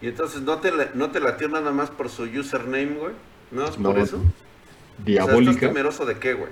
Y 0.00 0.08
entonces 0.08 0.42
no 0.42 0.58
te, 0.58 0.70
no 0.94 1.10
te 1.10 1.20
latió 1.20 1.48
nada 1.48 1.72
más 1.72 1.90
por 1.90 2.08
su 2.08 2.22
username, 2.24 2.94
güey. 2.98 3.14
¿No 3.50 3.64
es 3.64 3.76
por 3.76 3.98
eso? 3.98 4.20
Diabólica. 5.04 5.50
¿Estás 5.52 5.68
temeroso 5.68 6.06
de 6.06 6.18
qué, 6.18 6.34
güey? 6.34 6.50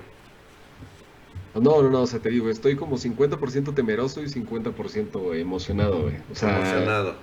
No, 1.55 1.81
no, 1.81 1.89
no, 1.89 2.01
o 2.01 2.07
sea, 2.07 2.19
te 2.19 2.29
digo, 2.29 2.49
estoy 2.49 2.75
como 2.75 2.97
50% 2.97 3.73
temeroso 3.73 4.21
y 4.21 4.25
50% 4.25 5.35
emocionado, 5.39 6.01
güey. 6.03 6.15
O 6.31 6.35
sea, 6.35 6.57
Emocionado. 6.57 7.15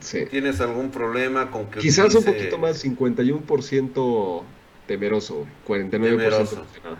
sí. 0.00 0.26
¿Tienes 0.30 0.60
algún 0.60 0.90
problema 0.90 1.50
con 1.50 1.66
que 1.70 1.80
Quizás 1.80 2.14
un 2.14 2.24
poquito 2.24 2.58
más, 2.58 2.84
51% 2.84 4.42
temeroso, 4.86 5.46
49% 5.66 5.90
Temeroso. 5.90 6.56
emocionado. 6.56 6.98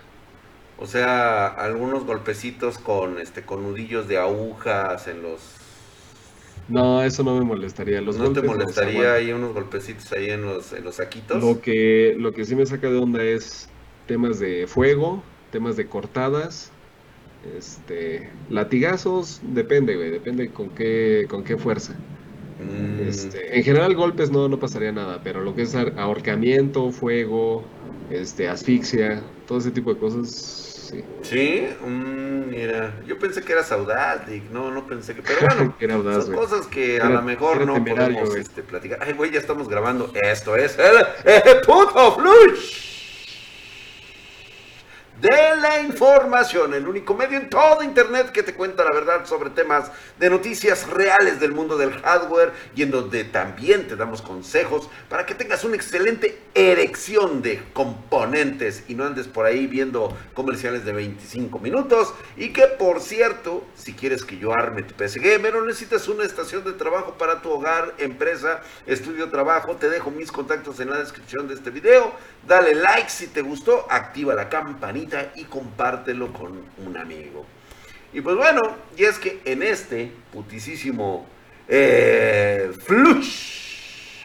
O 0.76 0.86
sea, 0.86 1.46
algunos 1.46 2.04
golpecitos 2.04 2.78
con 2.78 3.20
este 3.20 3.42
con 3.42 3.62
nudillos 3.62 4.08
de 4.08 4.18
agujas 4.18 5.06
en 5.06 5.22
los 5.22 5.40
No, 6.68 7.02
eso 7.02 7.22
no 7.22 7.38
me 7.38 7.44
molestaría. 7.44 8.00
Los 8.00 8.16
¿No 8.16 8.32
te 8.32 8.42
molestaría 8.42 9.14
ahí 9.14 9.32
unos 9.32 9.52
golpecitos 9.52 10.10
ahí 10.12 10.30
en 10.30 10.42
los 10.42 10.72
en 10.72 10.84
los 10.84 10.96
saquitos? 10.96 11.42
Lo 11.42 11.60
que, 11.60 12.14
lo 12.18 12.32
que 12.32 12.44
sí 12.44 12.56
me 12.56 12.66
saca 12.66 12.90
de 12.90 12.98
onda 12.98 13.22
es 13.22 13.68
temas 14.06 14.38
de 14.38 14.66
fuego, 14.66 15.22
temas 15.50 15.76
de 15.76 15.88
cortadas, 15.88 16.72
este, 17.42 18.30
latigazos, 18.48 19.40
depende, 19.42 19.96
güey, 19.96 20.10
depende 20.10 20.52
con 20.52 20.70
qué, 20.70 21.26
con 21.28 21.44
qué 21.44 21.56
fuerza. 21.58 21.94
Mm, 22.56 23.00
Este, 23.00 23.56
en 23.58 23.64
general 23.64 23.94
golpes 23.94 24.30
no, 24.30 24.48
no 24.48 24.58
pasaría 24.58 24.92
nada, 24.92 25.22
pero 25.22 25.42
lo 25.42 25.54
que 25.54 25.62
es 25.62 25.74
ahorcamiento, 25.74 26.90
fuego, 26.92 27.64
este, 28.08 28.48
asfixia, 28.48 29.22
todo 29.46 29.58
ese 29.58 29.72
tipo 29.72 29.92
de 29.92 29.98
cosas, 29.98 30.73
sí. 30.94 31.04
Sí, 31.22 31.68
mm, 31.84 32.50
mira, 32.50 32.94
yo 33.06 33.18
pensé 33.18 33.42
que 33.42 33.52
era 33.52 33.62
audaz, 33.70 34.26
Dick, 34.26 34.50
no, 34.50 34.70
no 34.70 34.86
pensé 34.86 35.14
que, 35.14 35.22
pero 35.22 35.40
bueno, 35.40 35.74
Era 35.80 35.94
audaz, 35.94 36.26
son 36.26 36.34
cosas 36.34 36.66
que 36.66 37.00
a 37.00 37.08
lo 37.08 37.22
mejor 37.22 37.66
no 37.66 37.82
podemos 37.84 38.34
este, 38.36 38.62
platicar. 38.62 38.98
Ay, 39.02 39.12
güey, 39.14 39.30
ya 39.30 39.38
estamos 39.38 39.68
grabando. 39.68 40.12
Esto 40.14 40.56
es 40.56 40.78
el, 40.78 41.06
el 41.24 41.60
puto 41.62 42.16
flush 42.16 42.93
de 45.24 45.56
la 45.56 45.80
información, 45.80 46.74
el 46.74 46.86
único 46.86 47.14
medio 47.14 47.38
en 47.38 47.48
todo 47.48 47.82
internet 47.82 48.30
que 48.30 48.42
te 48.42 48.52
cuenta 48.52 48.84
la 48.84 48.92
verdad 48.92 49.24
sobre 49.24 49.48
temas 49.48 49.90
de 50.18 50.28
noticias 50.28 50.86
reales 50.86 51.40
del 51.40 51.52
mundo 51.52 51.78
del 51.78 51.98
hardware 52.02 52.52
y 52.76 52.82
en 52.82 52.90
donde 52.90 53.24
también 53.24 53.88
te 53.88 53.96
damos 53.96 54.20
consejos 54.20 54.90
para 55.08 55.24
que 55.24 55.34
tengas 55.34 55.64
una 55.64 55.76
excelente 55.76 56.42
erección 56.52 57.40
de 57.40 57.62
componentes 57.72 58.84
y 58.86 58.94
no 58.94 59.06
andes 59.06 59.26
por 59.26 59.46
ahí 59.46 59.66
viendo 59.66 60.14
comerciales 60.34 60.84
de 60.84 60.92
25 60.92 61.58
minutos 61.58 62.12
y 62.36 62.52
que 62.52 62.66
por 62.66 63.00
cierto, 63.00 63.64
si 63.74 63.94
quieres 63.94 64.26
que 64.26 64.36
yo 64.36 64.52
arme 64.52 64.82
tu 64.82 64.94
PC 64.94 65.20
Gamer 65.20 65.56
o 65.56 65.64
necesitas 65.64 66.06
una 66.06 66.24
estación 66.24 66.64
de 66.64 66.74
trabajo 66.74 67.14
para 67.16 67.40
tu 67.40 67.50
hogar, 67.50 67.94
empresa, 67.96 68.60
estudio, 68.84 69.30
trabajo, 69.30 69.76
te 69.76 69.88
dejo 69.88 70.10
mis 70.10 70.30
contactos 70.30 70.80
en 70.80 70.90
la 70.90 70.98
descripción 70.98 71.48
de 71.48 71.54
este 71.54 71.70
video. 71.70 72.12
Dale 72.46 72.74
like 72.74 73.08
si 73.08 73.28
te 73.28 73.40
gustó, 73.40 73.86
activa 73.88 74.34
la 74.34 74.50
campanita 74.50 75.13
y 75.34 75.44
compártelo 75.44 76.32
con 76.32 76.62
un 76.84 76.96
amigo. 76.96 77.44
Y 78.12 78.20
pues 78.20 78.36
bueno, 78.36 78.60
y 78.96 79.04
es 79.04 79.18
que 79.18 79.40
en 79.44 79.62
este 79.62 80.12
putisísimo 80.32 81.26
eh, 81.68 82.70
flush, 82.84 84.24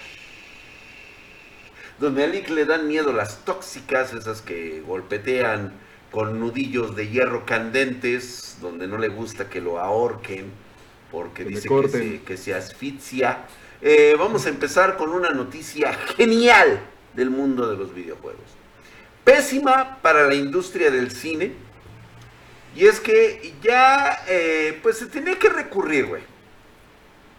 donde 2.00 2.24
a 2.24 2.28
Lick 2.28 2.50
le 2.50 2.66
dan 2.66 2.88
miedo 2.88 3.12
las 3.12 3.44
tóxicas, 3.46 4.14
esas 4.14 4.42
que 4.42 4.82
golpetean 4.82 5.74
con 6.12 6.40
nudillos 6.40 6.96
de 6.96 7.08
hierro 7.10 7.46
candentes, 7.46 8.58
donde 8.62 8.88
no 8.88 8.98
le 8.98 9.10
gusta 9.10 9.50
que 9.50 9.62
lo 9.62 9.80
ahorquen, 9.80 10.52
porque 11.12 11.44
Que 11.44 11.50
dice 11.50 11.64
que 11.64 11.68
corten. 11.68 12.02
se, 12.20 12.22
que 12.24 12.38
se 12.38 12.54
asfixia. 12.54 13.46
Eh, 13.82 14.16
vamos 14.18 14.46
a 14.46 14.50
empezar 14.50 14.98
con 14.98 15.10
una 15.10 15.32
noticia 15.32 15.94
genial 16.18 16.80
del 17.14 17.30
mundo 17.30 17.70
de 17.70 17.78
los 17.78 17.94
videojuegos. 17.94 18.44
Pésima 19.30 20.00
para 20.02 20.26
la 20.26 20.34
industria 20.34 20.90
del 20.90 21.12
cine. 21.12 21.52
Y 22.76 22.88
es 22.88 23.00
que 23.00 23.54
ya, 23.62 24.24
eh, 24.28 24.80
pues 24.82 24.98
se 24.98 25.06
tenía 25.06 25.38
que 25.38 25.50
recurrir, 25.50 26.08
güey. 26.08 26.24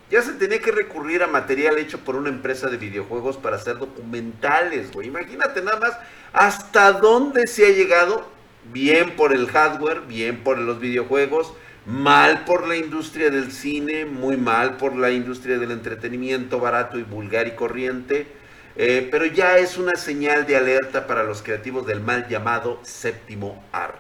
Ya 0.09 0.23
se 0.23 0.35
tenía 0.35 0.61
que 0.61 0.71
recurrir 0.71 1.21
a 1.25 1.27
material 1.27 1.79
hecho 1.79 1.99
por 1.99 2.15
una 2.15 2.29
empresa 2.29 2.69
de 2.69 2.77
videojuegos 2.77 3.39
para 3.39 3.57
hacer 3.57 3.79
documentales, 3.79 4.93
güey. 4.93 5.09
Imagínate 5.09 5.63
nada 5.63 5.81
más 5.81 5.99
hasta 6.33 6.93
dónde 6.93 7.49
se 7.49 7.67
ha 7.67 7.71
llegado. 7.71 8.25
Bien 8.73 9.17
por 9.17 9.33
el 9.33 9.49
hardware, 9.49 10.03
bien 10.03 10.45
por 10.45 10.59
los 10.59 10.79
videojuegos, 10.79 11.55
mal 11.87 12.45
por 12.45 12.69
la 12.69 12.77
industria 12.77 13.31
del 13.31 13.51
cine, 13.51 14.05
muy 14.05 14.37
mal 14.37 14.77
por 14.77 14.95
la 14.95 15.11
industria 15.11 15.59
del 15.59 15.73
entretenimiento 15.73 16.61
barato 16.61 17.01
y 17.01 17.03
vulgar 17.03 17.49
y 17.49 17.57
corriente. 17.57 18.40
Eh, 18.77 19.09
pero 19.11 19.27
ya 19.27 19.59
es 19.59 19.77
una 19.79 19.95
señal 19.97 20.47
de 20.47 20.57
alerta 20.57 21.07
para 21.07 21.25
los 21.25 21.43
creativos 21.43 21.87
del 21.87 22.01
mal 22.01 22.29
llamado 22.29 22.79
séptimo 22.83 23.63
arte. 23.73 23.99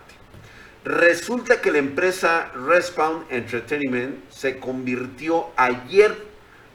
Resulta 0.84 1.60
que 1.60 1.70
la 1.70 1.78
empresa 1.78 2.50
Respawn 2.66 3.24
Entertainment 3.30 4.30
se 4.30 4.58
convirtió 4.58 5.48
ayer, 5.56 6.16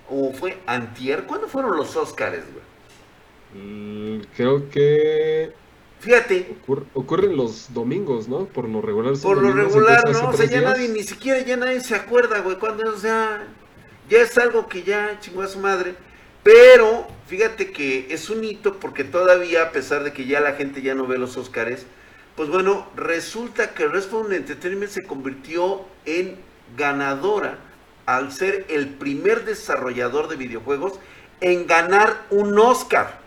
o 0.09 0.31
fue 0.33 0.59
antier, 0.67 1.23
¿cuándo 1.23 1.47
fueron 1.47 1.75
los 1.75 1.95
Oscars, 1.95 2.43
güey? 2.53 3.63
Mm, 3.63 4.21
Creo 4.35 4.69
que 4.69 5.53
Fíjate, 6.01 6.55
ocur- 6.67 6.83
ocurren 6.93 7.35
los 7.35 7.73
domingos, 7.73 8.27
¿no? 8.27 8.45
Por 8.45 8.69
lo 8.69 8.81
regular. 8.81 9.13
por 9.23 9.41
lo 9.41 9.51
regular, 9.53 10.03
¿no? 10.11 10.29
O 10.29 10.33
sea, 10.33 10.45
ya 10.45 10.59
días. 10.59 10.71
nadie, 10.71 10.89
ni 10.89 11.01
siquiera 11.01 11.39
ya 11.39 11.57
nadie 11.57 11.79
se 11.81 11.95
acuerda, 11.95 12.39
güey, 12.41 12.57
cuando, 12.57 12.91
o 12.93 12.97
sea, 12.97 13.47
ya 14.07 14.19
es 14.19 14.37
algo 14.37 14.67
que 14.67 14.83
ya 14.83 15.17
chingó 15.19 15.41
a 15.41 15.47
su 15.47 15.57
madre. 15.59 15.95
Pero, 16.45 17.07
fíjate 17.25 17.71
que 17.71 18.05
es 18.11 18.29
un 18.29 18.43
hito 18.43 18.79
porque 18.79 19.03
todavía, 19.03 19.63
a 19.63 19.71
pesar 19.71 20.03
de 20.03 20.13
que 20.13 20.27
ya 20.27 20.39
la 20.41 20.53
gente 20.53 20.83
ya 20.83 20.93
no 20.93 21.07
ve 21.07 21.17
los 21.17 21.35
Oscars, 21.37 21.87
pues 22.35 22.49
bueno, 22.49 22.87
resulta 22.95 23.73
que 23.73 23.87
Respawn 23.87 24.31
Entertainment 24.31 24.91
se 24.91 25.01
convirtió 25.01 25.81
en 26.05 26.37
ganadora 26.77 27.57
al 28.05 28.31
ser 28.31 28.67
el 28.69 28.89
primer 28.89 29.43
desarrollador 29.43 30.27
de 30.27 30.35
videojuegos 30.35 30.99
en 31.41 31.65
ganar 31.65 32.21
un 32.29 32.59
Oscar 32.59 33.25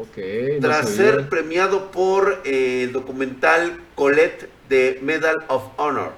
Ok, 0.00 0.18
no 0.54 0.60
tras 0.60 0.90
ser 0.90 1.28
premiado 1.28 1.90
por 1.90 2.42
eh, 2.44 2.82
el 2.84 2.92
documental 2.92 3.80
Colette 3.94 4.48
de 4.68 4.98
Medal 5.02 5.36
of 5.48 5.64
Honor. 5.78 6.12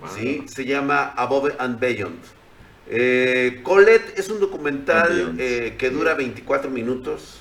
Wow. 0.00 0.10
¿sí? 0.16 0.44
Se 0.46 0.64
llama 0.64 1.12
Above 1.16 1.54
and 1.58 1.78
Beyond. 1.78 2.18
Eh, 2.88 3.60
Colette 3.62 4.18
es 4.18 4.28
un 4.28 4.40
documental 4.40 5.34
eh, 5.38 5.74
que 5.78 5.90
dura 5.90 6.14
24 6.14 6.70
minutos. 6.70 7.40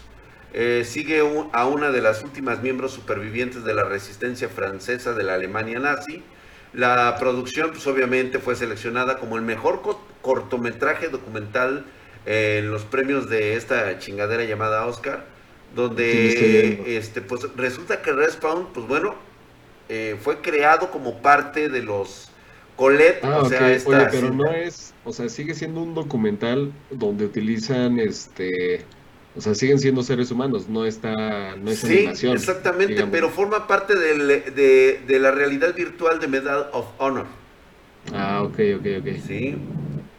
Eh, 0.54 0.84
sigue 0.86 1.22
un- 1.24 1.50
a 1.52 1.66
una 1.66 1.92
de 1.92 2.02
las 2.02 2.24
últimas 2.24 2.62
miembros 2.62 2.92
supervivientes 2.92 3.64
de 3.64 3.74
la 3.74 3.84
resistencia 3.84 4.50
francesa 4.50 5.14
de 5.14 5.24
la 5.24 5.34
Alemania 5.34 5.80
nazi. 5.80 6.24
La 6.74 7.16
producción, 7.20 7.72
pues 7.72 7.86
obviamente, 7.88 8.40
fue 8.40 8.56
seleccionada 8.56 9.18
como 9.18 9.36
el 9.36 9.42
mejor 9.44 9.82
co- 9.82 10.02
cortometraje 10.22 11.10
documental 11.10 11.86
eh, 12.26 12.60
en 12.64 12.72
los 12.72 12.84
premios 12.86 13.30
de 13.30 13.56
esta 13.56 14.00
chingadera 14.00 14.44
llamada 14.46 14.86
Oscar, 14.86 15.26
donde 15.76 16.98
este, 16.98 17.22
pues, 17.22 17.42
resulta 17.58 18.02
que 18.02 18.12
Respawn, 18.14 18.68
pues 18.74 18.88
bueno, 18.88 19.16
eh, 19.90 20.18
fue 20.22 20.38
creado 20.40 20.90
como 20.90 21.22
parte 21.22 21.68
de 21.68 21.82
los 21.82 22.30
Colette, 22.78 23.24
Ah, 23.24 23.40
o 23.40 23.50
sea, 23.50 23.72
esta 23.72 23.90
Oye, 23.90 24.08
pero 24.12 24.30
no 24.34 24.50
es, 24.52 24.93
o 25.06 25.12
sea, 25.14 25.30
sigue 25.30 25.54
siendo 25.54 25.82
un 25.82 25.94
documental 25.94 26.72
donde 26.92 27.26
utilizan, 27.26 28.00
este, 28.00 28.82
o 29.36 29.42
sea, 29.42 29.54
siguen 29.56 29.80
siendo 29.80 30.04
seres 30.04 30.32
humanos, 30.32 30.68
no 30.70 30.86
está, 30.86 31.56
no 31.58 31.72
es 31.72 31.80
Sí, 31.80 31.98
animación. 32.00 32.36
exactamente, 32.38 32.94
digamos. 32.94 33.12
pero 33.12 33.30
forma 33.30 33.68
parte 33.68 33.96
del- 33.98 34.28
de, 34.56 35.02
de 35.08 35.20
la 35.20 35.32
realidad 35.32 35.74
virtual 35.76 36.20
de 36.20 36.28
Medal 36.28 36.68
of 36.74 36.86
Honor. 37.00 37.26
Ah, 38.14 38.44
ok, 38.44 38.60
ok, 38.80 38.86
ok. 39.00 39.08
¿sí? 39.26 39.56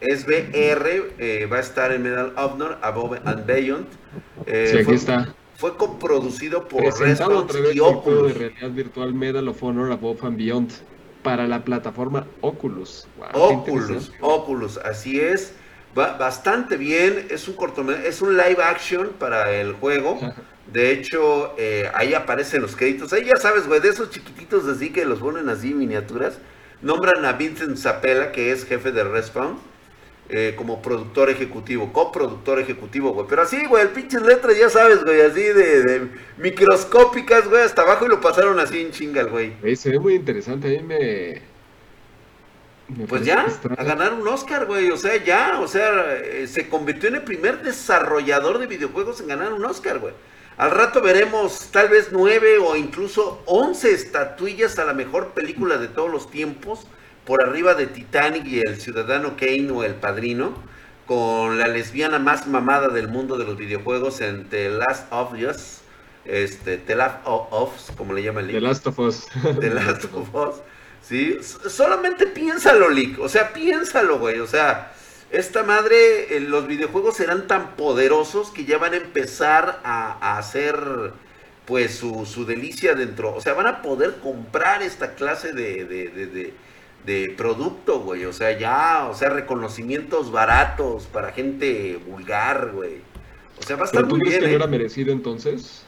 Es 0.00 0.27
VR, 0.27 1.12
eh, 1.19 1.47
va 1.50 1.59
a 1.59 1.61
estar 1.61 1.93
en 1.93 2.03
Medal 2.03 2.33
of 2.37 2.53
Honor, 2.55 2.78
Above 2.83 3.20
and 3.25 3.47
Beyond. 3.47 3.87
Eh, 4.47 4.69
Sí, 4.70 4.76
aquí 4.76 4.85
fue, 4.85 4.94
está. 4.97 5.35
fue 5.56 5.76
coproducido 5.76 6.67
por 6.69 6.82
Respawn 6.82 7.47
través 7.47 7.75
y 7.75 7.79
juego 7.79 7.93
de 7.93 7.99
Oculus. 7.99 8.35
realidad 8.38 8.70
virtual 8.70 9.14
Medal 9.14 9.49
of 9.49 9.62
Honor 9.62 9.93
Above 9.93 10.19
and 10.26 10.37
Beyond 10.37 10.73
para 11.25 11.49
la 11.49 11.65
plataforma 11.65 12.29
Oculus. 12.41 13.09
Wow, 13.17 13.59
Oculus. 13.59 14.12
Oculus, 14.21 14.76
así 14.76 15.19
es. 15.19 15.55
Va 15.99 16.17
bastante 16.17 16.76
bien, 16.76 17.26
es 17.31 17.49
un 17.49 17.55
cortometraje, 17.55 18.09
es 18.09 18.23
un 18.23 18.37
live 18.37 18.62
action 18.62 19.11
para 19.19 19.50
el 19.53 19.73
juego. 19.73 20.21
De 20.73 20.93
hecho, 20.93 21.55
eh, 21.56 21.91
ahí 21.94 22.15
aparecen 22.15 22.62
los 22.62 22.76
créditos. 22.76 23.12
Ahí 23.12 23.25
ya 23.25 23.41
sabes, 23.41 23.67
güey, 23.67 23.81
de 23.81 23.88
esos 23.88 24.11
chiquititos 24.11 24.67
así 24.67 24.91
que 24.91 25.05
los 25.05 25.19
ponen 25.21 25.49
así 25.49 25.73
miniaturas. 25.73 26.38
Nombran 26.82 27.25
a 27.25 27.32
Vincent 27.32 27.77
Zapella, 27.79 28.32
que 28.32 28.53
es 28.53 28.65
jefe 28.67 28.93
de 28.93 29.05
Respawn, 29.05 29.59
eh, 30.29 30.55
como 30.56 30.81
productor 30.81 31.29
ejecutivo, 31.31 31.93
coproductor 31.93 32.59
ejecutivo, 32.59 33.12
güey. 33.12 33.26
Pero 33.29 33.43
así, 33.43 33.67
güey, 33.67 33.82
el 33.82 33.91
pinches 33.91 34.23
letras, 34.23 34.59
ya 34.59 34.71
sabes, 34.71 35.05
güey, 35.05 35.21
así 35.21 35.43
de, 35.43 35.82
de 35.82 36.09
microscópicas, 36.38 37.49
güey, 37.49 37.62
hasta 37.62 37.82
abajo 37.82 38.06
y 38.06 38.09
lo 38.09 38.21
pasaron 38.21 38.59
así 38.59 38.81
en 38.81 38.91
chinga, 38.91 39.21
el 39.21 39.29
güey. 39.29 39.53
Güey, 39.61 39.76
se 39.76 39.91
ve 39.91 39.99
muy 39.99 40.15
interesante, 40.15 40.69
a 40.69 40.81
mí 40.81 40.87
me... 40.87 41.43
pues 43.06 43.25
ya, 43.25 43.47
a 43.76 43.85
ganar 43.85 44.15
un 44.15 44.26
Oscar, 44.26 44.67
güey. 44.67 44.91
O 44.91 44.97
sea, 44.97 45.23
ya, 45.23 45.61
o 45.61 45.69
sea, 45.69 46.17
eh, 46.17 46.47
se 46.47 46.69
convirtió 46.69 47.09
en 47.09 47.17
el 47.17 47.23
primer 47.23 47.62
desarrollador 47.62 48.59
de 48.59 48.67
videojuegos 48.67 49.20
en 49.20 49.29
ganar 49.29 49.53
un 49.53 49.65
Oscar, 49.65 49.99
güey. 49.99 50.15
Al 50.56 50.70
rato 50.70 51.03
veremos 51.03 51.70
tal 51.73 51.88
vez 51.88 52.11
nueve 52.12 52.59
o 52.59 52.77
incluso 52.77 53.43
once 53.44 53.93
estatuillas 53.93 54.79
a 54.79 54.85
la 54.85 54.94
mejor 54.94 55.32
película 55.32 55.79
de 55.79 55.88
todos 55.88 56.11
los 56.11 56.31
tiempos, 56.31 56.87
por 57.26 57.43
arriba 57.43 57.75
de 57.75 57.87
Titanic 57.87 58.47
y 58.47 58.61
El 58.61 58.81
Ciudadano 58.81 59.37
Kane 59.37 59.71
o 59.71 59.85
El 59.85 59.94
Padrino, 59.94 60.55
con 61.06 61.59
la 61.59 61.69
lesbiana 61.69 62.19
más 62.19 62.47
mamada 62.47 62.88
del 62.88 63.09
mundo 63.09 63.37
de 63.37 63.44
los 63.44 63.56
videojuegos 63.56 64.21
en 64.21 64.49
The 64.49 64.71
Last 64.71 65.12
of 65.12 65.32
Us, 65.32 65.81
este, 66.25 66.79
The 66.79 66.97
Last 66.97 67.19
of 67.25 67.53
Us, 67.53 67.93
como 67.97 68.15
le 68.15 68.23
llama 68.23 68.41
el 68.41 68.49
libro. 68.49 68.62
The 68.62 68.69
Last 68.69 68.87
of 68.87 68.99
Us. 68.99 69.26
The 69.61 69.71
Last 69.71 70.05
of 70.12 70.35
Us. 70.35 70.56
Sí, 71.03 71.38
solamente 71.69 72.26
piénsalo, 72.26 72.88
Lick. 72.88 73.19
O 73.21 73.29
sea, 73.29 73.53
piénsalo, 73.53 74.19
güey. 74.19 74.41
O 74.41 74.47
sea, 74.47 74.93
esta 75.31 75.62
madre, 75.62 76.37
eh, 76.37 76.41
los 76.41 76.67
videojuegos 76.67 77.17
serán 77.17 77.47
tan 77.47 77.77
poderosos 77.77 78.50
que 78.50 78.65
ya 78.65 78.79
van 78.79 78.94
a 78.94 78.97
empezar 78.97 79.81
a, 79.85 80.38
hacer, 80.38 80.79
pues, 81.67 81.97
su, 81.97 82.44
delicia 82.47 82.94
dentro. 82.94 83.35
O 83.35 83.41
sea, 83.43 83.53
van 83.53 83.67
a 83.67 83.82
poder 83.82 84.17
comprar 84.23 84.82
esta 84.82 85.15
clase 85.15 85.53
de, 85.53 85.85
de, 85.85 86.09
de, 86.09 86.55
producto, 87.37 88.01
güey. 88.01 88.25
O 88.25 88.33
sea, 88.33 88.59
ya, 88.59 89.09
o 89.11 89.15
sea, 89.15 89.31
reconocimientos 89.31 90.33
baratos 90.33 91.06
para 91.06 91.33
gente 91.33 92.01
vulgar, 92.06 92.73
güey. 92.73 92.99
O 93.59 93.62
sea, 93.62 93.77
va 93.77 93.83
a 93.83 93.85
estar 93.87 94.03
¿Pero 94.03 94.15
tú 94.15 94.21
crees 94.21 94.39
que 94.39 94.47
no 94.47 94.53
¿eh? 94.53 94.55
era 94.55 94.67
merecido 94.67 95.12
entonces? 95.12 95.85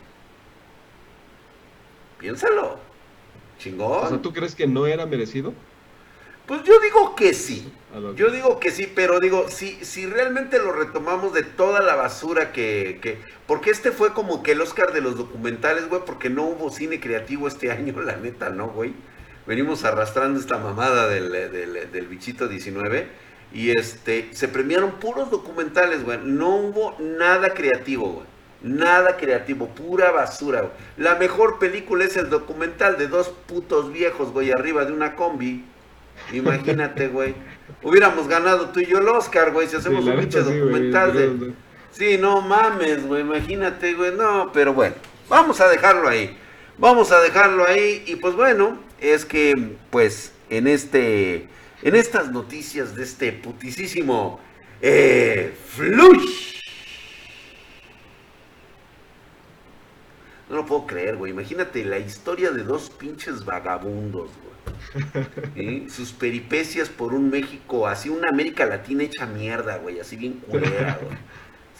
Piénsalo. 2.18 2.78
Chingón. 3.58 4.04
O 4.04 4.08
sea, 4.08 4.22
¿tú 4.22 4.32
crees 4.32 4.54
que 4.54 4.66
no 4.66 4.86
era 4.86 5.06
merecido? 5.06 5.52
Pues 6.46 6.62
yo 6.62 6.78
digo 6.80 7.16
que 7.16 7.34
sí. 7.34 7.72
Yo 8.14 8.30
digo 8.30 8.60
que 8.60 8.70
sí, 8.70 8.92
pero 8.94 9.20
digo, 9.20 9.46
si, 9.48 9.84
si 9.84 10.06
realmente 10.06 10.58
lo 10.58 10.72
retomamos 10.72 11.32
de 11.32 11.42
toda 11.42 11.80
la 11.80 11.96
basura 11.96 12.52
que, 12.52 12.98
que... 13.00 13.18
Porque 13.46 13.70
este 13.70 13.90
fue 13.90 14.12
como 14.12 14.42
que 14.42 14.52
el 14.52 14.60
Oscar 14.60 14.92
de 14.92 15.00
los 15.00 15.16
documentales, 15.16 15.88
güey, 15.88 16.02
porque 16.04 16.28
no 16.28 16.44
hubo 16.44 16.70
cine 16.70 17.00
creativo 17.00 17.48
este 17.48 17.70
año, 17.72 17.98
la 18.00 18.16
neta, 18.16 18.50
¿no, 18.50 18.68
güey? 18.68 18.94
Venimos 19.46 19.84
arrastrando 19.84 20.40
esta 20.40 20.58
mamada 20.58 21.08
del, 21.08 21.30
del, 21.30 21.90
del 21.92 22.06
bichito 22.08 22.48
19 22.48 23.26
y 23.52 23.70
este, 23.70 24.28
se 24.32 24.48
premiaron 24.48 24.92
puros 24.92 25.30
documentales, 25.30 26.04
güey. 26.04 26.18
No 26.22 26.56
hubo 26.56 26.96
nada 26.98 27.54
creativo, 27.54 28.08
güey. 28.12 28.26
Nada 28.62 29.16
creativo, 29.16 29.68
pura 29.68 30.10
basura. 30.10 30.72
La 30.96 31.14
mejor 31.14 31.58
película 31.58 32.04
es 32.04 32.16
el 32.16 32.28
documental 32.28 32.98
de 32.98 33.06
dos 33.06 33.28
putos 33.46 33.92
viejos, 33.92 34.32
güey, 34.32 34.50
arriba 34.50 34.84
de 34.84 34.92
una 34.92 35.14
combi. 35.14 35.64
Imagínate, 36.32 37.08
güey. 37.08 37.34
Hubiéramos 37.82 38.26
ganado 38.28 38.70
tú 38.70 38.80
y 38.80 38.86
yo 38.86 38.98
el 38.98 39.08
Oscar, 39.08 39.52
güey, 39.52 39.68
si 39.68 39.76
hacemos 39.76 40.04
un 40.04 40.18
pinche 40.18 40.40
documental 40.40 41.12
de... 41.12 41.52
Sí, 41.92 42.18
no 42.18 42.42
mames, 42.42 43.06
güey, 43.06 43.22
imagínate, 43.22 43.94
güey. 43.94 44.12
No, 44.12 44.50
pero 44.52 44.74
bueno, 44.74 44.96
vamos 45.28 45.60
a 45.60 45.68
dejarlo 45.68 46.08
ahí. 46.08 46.36
Vamos 46.78 47.10
a 47.12 47.20
dejarlo 47.20 47.66
ahí. 47.66 48.04
Y 48.06 48.16
pues 48.16 48.34
bueno, 48.34 48.78
es 49.00 49.24
que, 49.24 49.52
pues, 49.90 50.32
en 50.50 50.66
este... 50.66 51.48
En 51.82 51.94
estas 51.94 52.32
noticias 52.32 52.94
de 52.94 53.02
este 53.02 53.32
putisísimo 53.32 54.40
eh, 54.80 55.54
flush 55.66 56.56
No 60.48 60.56
lo 60.56 60.66
puedo 60.66 60.86
creer, 60.86 61.16
güey. 61.16 61.32
Imagínate 61.32 61.84
la 61.84 61.98
historia 61.98 62.50
de 62.52 62.62
dos 62.62 62.90
pinches 62.90 63.44
vagabundos, 63.44 64.30
güey. 65.54 65.88
Sus 65.90 66.12
peripecias 66.12 66.88
por 66.88 67.14
un 67.14 67.30
México, 67.30 67.88
así 67.88 68.08
una 68.08 68.28
América 68.28 68.64
Latina 68.64 69.02
hecha 69.02 69.26
mierda, 69.26 69.78
güey. 69.78 69.98
Así 69.98 70.16
bien 70.16 70.34
culera, 70.34 70.98
güey. 71.02 71.16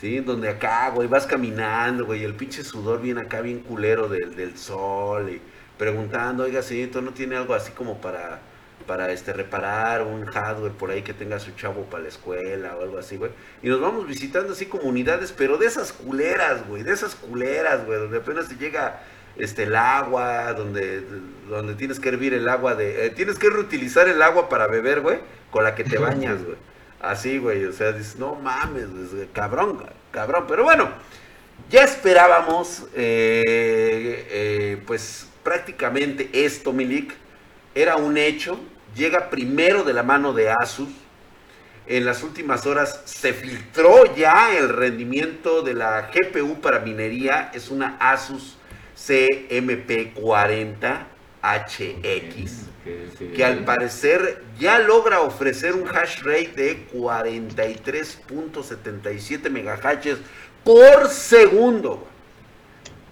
¿Sí? 0.01 0.19
Donde 0.19 0.49
acá, 0.49 0.91
güey, 0.91 1.09
vas 1.09 1.27
caminando, 1.27 2.07
güey. 2.07 2.25
El 2.25 2.35
pinche 2.35 2.65
sudor 2.65 3.01
viene 3.01 3.21
acá 3.21 3.41
bien 3.41 3.61
culero 3.61 4.09
del, 4.09 4.35
del 4.35 4.59
sol. 4.59 5.31
Y 5.31 5.41
preguntando, 5.79 6.45
oiga, 6.45 6.63
señorito, 6.63 7.03
¿no 7.03 7.13
tiene 7.13 7.37
algo 7.37 7.55
así 7.55 7.73
como 7.73 8.01
para 8.01 8.41
para 8.87 9.11
este 9.11 9.33
reparar 9.33 10.03
un 10.03 10.25
hardware 10.27 10.73
por 10.73 10.91
ahí 10.91 11.03
que 11.03 11.13
tenga 11.13 11.39
su 11.39 11.51
chavo 11.53 11.85
para 11.85 12.05
la 12.05 12.09
escuela 12.09 12.77
o 12.77 12.83
algo 12.83 12.99
así, 12.99 13.17
güey. 13.17 13.33
Y 13.63 13.69
nos 13.69 13.81
vamos 13.81 14.07
visitando 14.07 14.53
así 14.53 14.67
comunidades, 14.67 15.33
pero 15.33 15.59
de 15.59 15.67
esas 15.67 15.93
culeras, 15.93 16.67
güey, 16.69 16.83
de 16.83 16.93
esas 16.93 17.15
culeras, 17.15 17.85
güey, 17.85 17.99
donde 17.99 18.19
apenas 18.19 18.49
te 18.49 18.57
llega 18.57 19.03
este 19.37 19.65
el 19.65 19.77
agua, 19.77 20.53
donde 20.55 21.03
donde 21.49 21.75
tienes 21.75 22.01
que 22.01 22.09
hervir 22.09 22.33
el 22.33 22.49
agua 22.49 22.75
de 22.75 23.07
eh, 23.07 23.11
tienes 23.11 23.39
que 23.39 23.51
reutilizar 23.51 24.09
el 24.09 24.23
agua 24.23 24.49
para 24.49 24.67
beber, 24.67 25.01
güey, 25.01 25.19
con 25.51 25.65
la 25.65 25.75
que 25.75 25.85
te 25.85 25.99
bañas, 25.99 26.43
güey. 26.45 26.57
Así, 27.01 27.39
güey, 27.39 27.65
o 27.67 27.73
sea, 27.73 27.93
dices, 27.93 28.17
no 28.17 28.35
mames, 28.37 28.87
cabrón, 29.33 29.85
cabrón, 30.11 30.47
pero 30.49 30.65
bueno, 30.65 30.89
ya 31.69 31.83
esperábamos, 31.83 32.85
eh, 32.95 34.27
eh, 34.31 34.83
pues 34.87 35.29
prácticamente 35.47 36.29
esto, 36.33 36.73
Milik, 36.73 37.15
era 37.73 37.95
un 37.95 38.19
hecho, 38.19 38.59
llega 38.97 39.31
primero 39.31 39.85
de 39.85 39.93
la 39.93 40.03
mano 40.03 40.33
de 40.33 40.51
Asus. 40.51 40.89
En 41.87 42.05
las 42.05 42.25
últimas 42.25 42.67
horas 42.67 43.03
se 43.05 43.33
filtró 43.33 44.13
ya 44.17 44.59
el 44.59 44.71
rendimiento 44.71 45.63
de 45.63 45.75
la 45.75 46.11
GPU 46.13 46.61
para 46.61 46.81
minería. 46.81 47.53
Es 47.55 47.71
una 47.71 47.97
Asus 48.01 48.59
CMP40 48.99 51.05
HX, 51.43 52.65
que 53.37 53.45
al 53.45 53.65
parecer 53.65 54.43
ya 54.59 54.81
logra 54.81 55.21
ofrecer 55.21 55.75
un 55.75 55.87
hash 55.87 56.25
rate 56.25 56.55
de 56.57 56.89
43.77 56.93 59.49
MHz 59.49 60.19
por 60.65 61.07
segundo. 61.07 62.16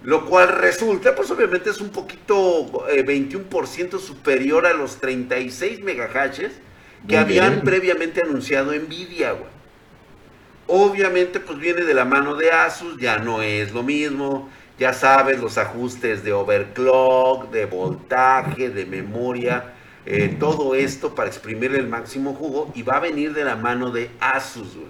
Lo 0.05 0.27
cual 0.27 0.49
resulta, 0.49 1.15
pues 1.15 1.31
obviamente 1.31 1.71
es 1.71 1.81
un 1.81 1.89
poquito, 1.89 2.85
21% 2.87 3.95
eh, 3.95 3.99
superior 3.99 4.67
a 4.67 4.73
los 4.73 4.97
36 4.97 5.81
megahashes 5.81 6.51
que 7.07 7.17
habían 7.17 7.61
previamente 7.61 8.21
anunciado 8.21 8.71
Nvidia, 8.71 9.31
güey. 9.31 9.49
Obviamente, 10.67 11.39
pues 11.39 11.57
viene 11.57 11.81
de 11.81 11.95
la 11.95 12.05
mano 12.05 12.35
de 12.35 12.51
Asus, 12.51 12.99
ya 12.99 13.17
no 13.17 13.41
es 13.41 13.71
lo 13.71 13.81
mismo. 13.81 14.49
Ya 14.77 14.93
sabes, 14.93 15.39
los 15.39 15.57
ajustes 15.57 16.23
de 16.23 16.33
overclock, 16.33 17.49
de 17.49 17.65
voltaje, 17.65 18.69
de 18.69 18.85
memoria, 18.85 19.73
eh, 20.05 20.35
todo 20.39 20.75
esto 20.75 21.15
para 21.15 21.29
exprimir 21.29 21.73
el 21.73 21.87
máximo 21.87 22.35
jugo 22.35 22.71
y 22.75 22.83
va 22.83 22.97
a 22.97 22.99
venir 22.99 23.33
de 23.33 23.43
la 23.43 23.55
mano 23.55 23.89
de 23.89 24.11
Asus, 24.19 24.75
güey. 24.75 24.87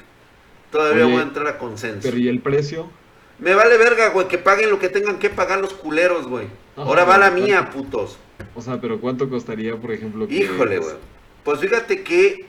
Todavía 0.71 1.05
voy 1.05 1.15
a 1.15 1.21
entrar 1.21 1.47
a 1.47 1.57
consenso. 1.57 2.01
Pero 2.03 2.17
¿y 2.17 2.27
el 2.27 2.39
precio? 2.41 2.91
Me 3.39 3.53
vale 3.53 3.77
verga, 3.77 4.09
güey, 4.09 4.27
que 4.27 4.37
paguen 4.37 4.69
lo 4.69 4.79
que 4.79 4.89
tengan 4.89 5.19
que 5.19 5.29
pagar 5.29 5.59
los 5.59 5.73
culeros, 5.73 6.27
güey. 6.27 6.47
Ahora 6.75 7.05
va 7.05 7.17
la 7.17 7.31
mía, 7.31 7.69
putos. 7.69 8.17
O 8.55 8.61
sea, 8.61 8.81
pero 8.81 8.99
¿cuánto 8.99 9.29
costaría, 9.29 9.75
por 9.75 9.91
ejemplo? 9.91 10.27
Híjole, 10.29 10.79
güey. 10.79 10.95
Pues 11.43 11.59
fíjate 11.59 12.03
que 12.03 12.45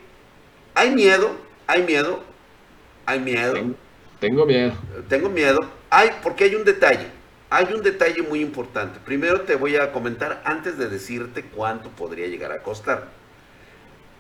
hay 0.75 0.91
miedo, 0.91 1.31
hay 1.67 1.83
miedo, 1.83 2.23
hay 3.07 3.21
miedo. 3.21 3.75
Tengo 4.21 4.47
miedo. 4.47 4.73
Tengo 5.09 5.29
miedo 5.29 5.79
hay, 5.91 6.11
porque 6.23 6.45
hay 6.45 6.55
un 6.55 6.65
detalle. 6.65 7.07
Hay 7.51 7.73
un 7.73 7.83
detalle 7.83 8.23
muy 8.23 8.41
importante. 8.41 9.01
Primero 9.05 9.41
te 9.43 9.57
voy 9.57 9.77
a 9.77 9.91
comentar 9.93 10.43
antes 10.45 10.77
de 10.77 10.89
decirte 10.89 11.45
cuánto 11.45 11.89
podría 11.91 12.27
llegar 12.27 12.53
a 12.53 12.63
costar. 12.63 13.09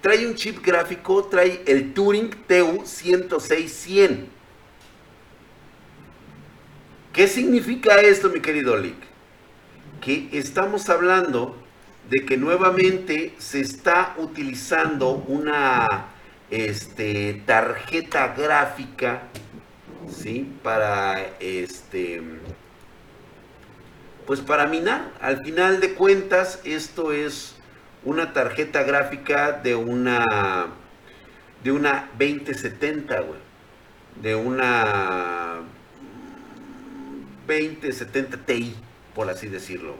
Trae 0.00 0.26
un 0.26 0.34
chip 0.34 0.64
gráfico, 0.64 1.24
trae 1.24 1.62
el 1.66 1.92
Turing 1.92 2.30
TU106-100. 2.48 4.26
¿Qué 7.12 7.26
significa 7.26 8.00
esto, 8.00 8.30
mi 8.30 8.40
querido 8.40 8.76
Lick? 8.76 8.96
Que 10.00 10.28
estamos 10.32 10.88
hablando 10.88 11.56
de 12.08 12.24
que 12.24 12.36
nuevamente 12.36 13.34
se 13.38 13.60
está 13.60 14.14
utilizando 14.18 15.10
una 15.10 15.86
este, 16.48 17.42
tarjeta 17.44 18.34
gráfica, 18.34 19.24
¿sí? 20.10 20.52
Para, 20.62 21.36
este, 21.40 22.22
pues 24.26 24.40
para 24.40 24.66
minar. 24.66 25.12
Al 25.20 25.44
final 25.44 25.80
de 25.80 25.94
cuentas, 25.94 26.60
esto 26.64 27.12
es 27.12 27.56
una 28.04 28.32
tarjeta 28.32 28.82
gráfica 28.82 29.52
de 29.52 29.74
una, 29.74 30.24
de 31.62 31.72
una 31.72 32.10
2070, 32.18 33.20
güey. 33.20 33.40
De 34.22 34.34
una 34.34 35.60
2070 37.46 38.44
Ti, 38.44 38.74
por 39.14 39.30
así 39.30 39.48
decirlo. 39.48 39.94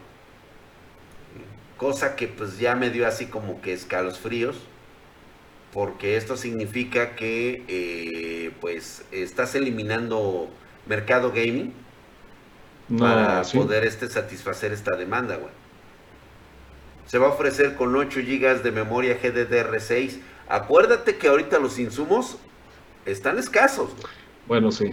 Cosa 1.76 2.16
que 2.16 2.26
pues 2.26 2.58
ya 2.58 2.74
me 2.74 2.90
dio 2.90 3.06
así 3.06 3.26
como 3.26 3.60
que 3.60 3.72
escalos 3.72 4.18
fríos 4.18 4.56
porque 5.72 6.16
esto 6.16 6.36
significa 6.36 7.14
que 7.14 7.64
eh, 7.68 8.37
pues 8.60 9.04
estás 9.10 9.54
eliminando 9.54 10.48
mercado 10.86 11.30
gaming 11.30 11.72
para 12.98 13.42
poder 13.42 13.84
este, 13.84 14.08
satisfacer 14.08 14.72
esta 14.72 14.96
demanda, 14.96 15.36
güey. 15.36 15.52
Se 17.06 17.18
va 17.18 17.28
a 17.28 17.30
ofrecer 17.30 17.74
con 17.74 17.94
8 17.94 18.20
GB 18.20 18.62
de 18.62 18.70
memoria 18.70 19.18
GDDR6. 19.20 20.18
Acuérdate 20.48 21.16
que 21.16 21.28
ahorita 21.28 21.58
los 21.58 21.78
insumos 21.78 22.38
están 23.06 23.38
escasos. 23.38 23.90
Bueno, 24.46 24.70
sí. 24.72 24.90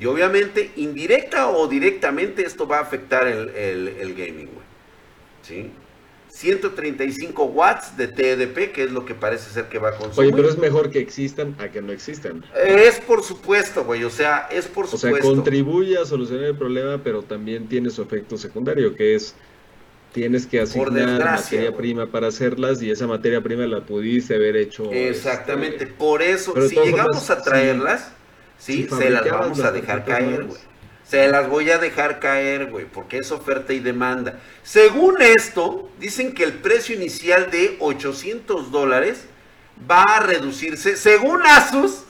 y 0.00 0.06
obviamente, 0.06 0.72
indirecta 0.76 1.48
o 1.48 1.66
directamente, 1.68 2.44
esto 2.44 2.66
va 2.66 2.78
a 2.78 2.82
afectar 2.82 3.26
el, 3.26 3.48
el, 3.50 3.88
el 3.88 4.14
gaming, 4.14 4.46
güey. 4.46 4.66
¿Sí? 5.42 5.72
135 6.36 7.44
watts 7.44 7.96
de 7.96 8.08
TDP, 8.08 8.70
que 8.70 8.84
es 8.84 8.92
lo 8.92 9.06
que 9.06 9.14
parece 9.14 9.50
ser 9.50 9.70
que 9.70 9.78
va 9.78 9.88
a 9.88 9.92
consumir. 9.92 10.34
Oye, 10.34 10.36
pero 10.36 10.50
es 10.50 10.58
mejor 10.58 10.90
que 10.90 10.98
existan 10.98 11.56
a 11.58 11.68
que 11.68 11.80
no 11.80 11.92
existan. 11.92 12.44
Es 12.54 13.00
por 13.00 13.22
supuesto, 13.22 13.84
güey, 13.84 14.04
o 14.04 14.10
sea, 14.10 14.46
es 14.50 14.66
por 14.66 14.86
supuesto. 14.86 15.16
O 15.16 15.20
sea, 15.20 15.34
contribuye 15.34 15.96
a 15.96 16.04
solucionar 16.04 16.44
el 16.44 16.56
problema, 16.56 17.02
pero 17.02 17.22
también 17.22 17.66
tiene 17.68 17.88
su 17.88 18.02
efecto 18.02 18.36
secundario, 18.36 18.94
que 18.94 19.14
es 19.14 19.34
tienes 20.12 20.46
que 20.46 20.60
asignar 20.60 21.24
materia 21.24 21.74
prima 21.74 22.06
para 22.06 22.28
hacerlas 22.28 22.82
y 22.82 22.90
esa 22.90 23.06
materia 23.06 23.42
prima 23.42 23.66
la 23.66 23.80
pudiste 23.80 24.34
haber 24.34 24.56
hecho. 24.56 24.92
Exactamente, 24.92 25.84
este, 25.84 25.86
por 25.86 26.20
eso, 26.20 26.54
si 26.68 26.76
llegamos 26.76 27.30
a 27.30 27.42
traerlas, 27.42 28.10
sí, 28.58 28.86
se 28.90 29.08
las 29.08 29.24
vamos 29.30 29.60
a 29.60 29.72
dejar 29.72 30.04
caer, 30.04 30.44
güey. 30.44 30.58
Se 31.08 31.28
las 31.28 31.48
voy 31.48 31.70
a 31.70 31.78
dejar 31.78 32.18
caer, 32.18 32.66
güey, 32.66 32.84
porque 32.84 33.18
es 33.18 33.30
oferta 33.30 33.72
y 33.72 33.78
demanda. 33.78 34.40
Según 34.64 35.22
esto, 35.22 35.88
dicen 36.00 36.34
que 36.34 36.42
el 36.42 36.54
precio 36.54 36.96
inicial 36.96 37.48
de 37.50 37.76
800 37.78 38.72
dólares 38.72 39.26
va 39.88 40.02
a 40.02 40.20
reducirse, 40.20 40.96
según 40.96 41.46
Asus, 41.46 42.02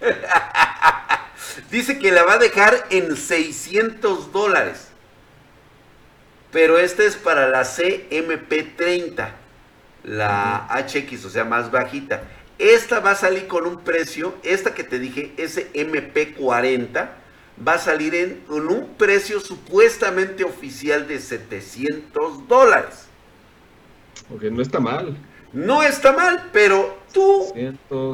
dice 1.70 1.98
que 1.98 2.10
la 2.10 2.22
va 2.22 2.34
a 2.34 2.38
dejar 2.38 2.86
en 2.88 3.16
600 3.16 4.32
dólares. 4.32 4.88
Pero 6.52 6.78
esta 6.78 7.02
es 7.02 7.16
para 7.16 7.48
la 7.48 7.62
CMP30, 7.62 9.28
la 10.04 10.68
HX, 10.70 11.24
o 11.26 11.30
sea, 11.30 11.44
más 11.44 11.70
bajita. 11.70 12.22
Esta 12.58 13.00
va 13.00 13.10
a 13.10 13.16
salir 13.16 13.46
con 13.46 13.66
un 13.66 13.80
precio, 13.80 14.34
esta 14.42 14.72
que 14.72 14.84
te 14.84 14.98
dije, 14.98 15.34
SMP40 15.36 17.21
va 17.56 17.74
a 17.74 17.78
salir 17.78 18.14
en, 18.14 18.44
un 18.48 18.94
precio 18.96 19.40
supuestamente 19.40 20.44
oficial 20.44 21.06
de 21.06 21.20
700 21.20 22.48
dólares. 22.48 23.06
Ok, 24.34 24.44
no 24.44 24.62
está 24.62 24.80
mal. 24.80 25.16
No 25.52 25.82
está 25.82 26.12
mal, 26.12 26.48
pero 26.52 26.98
tú, 27.12 27.52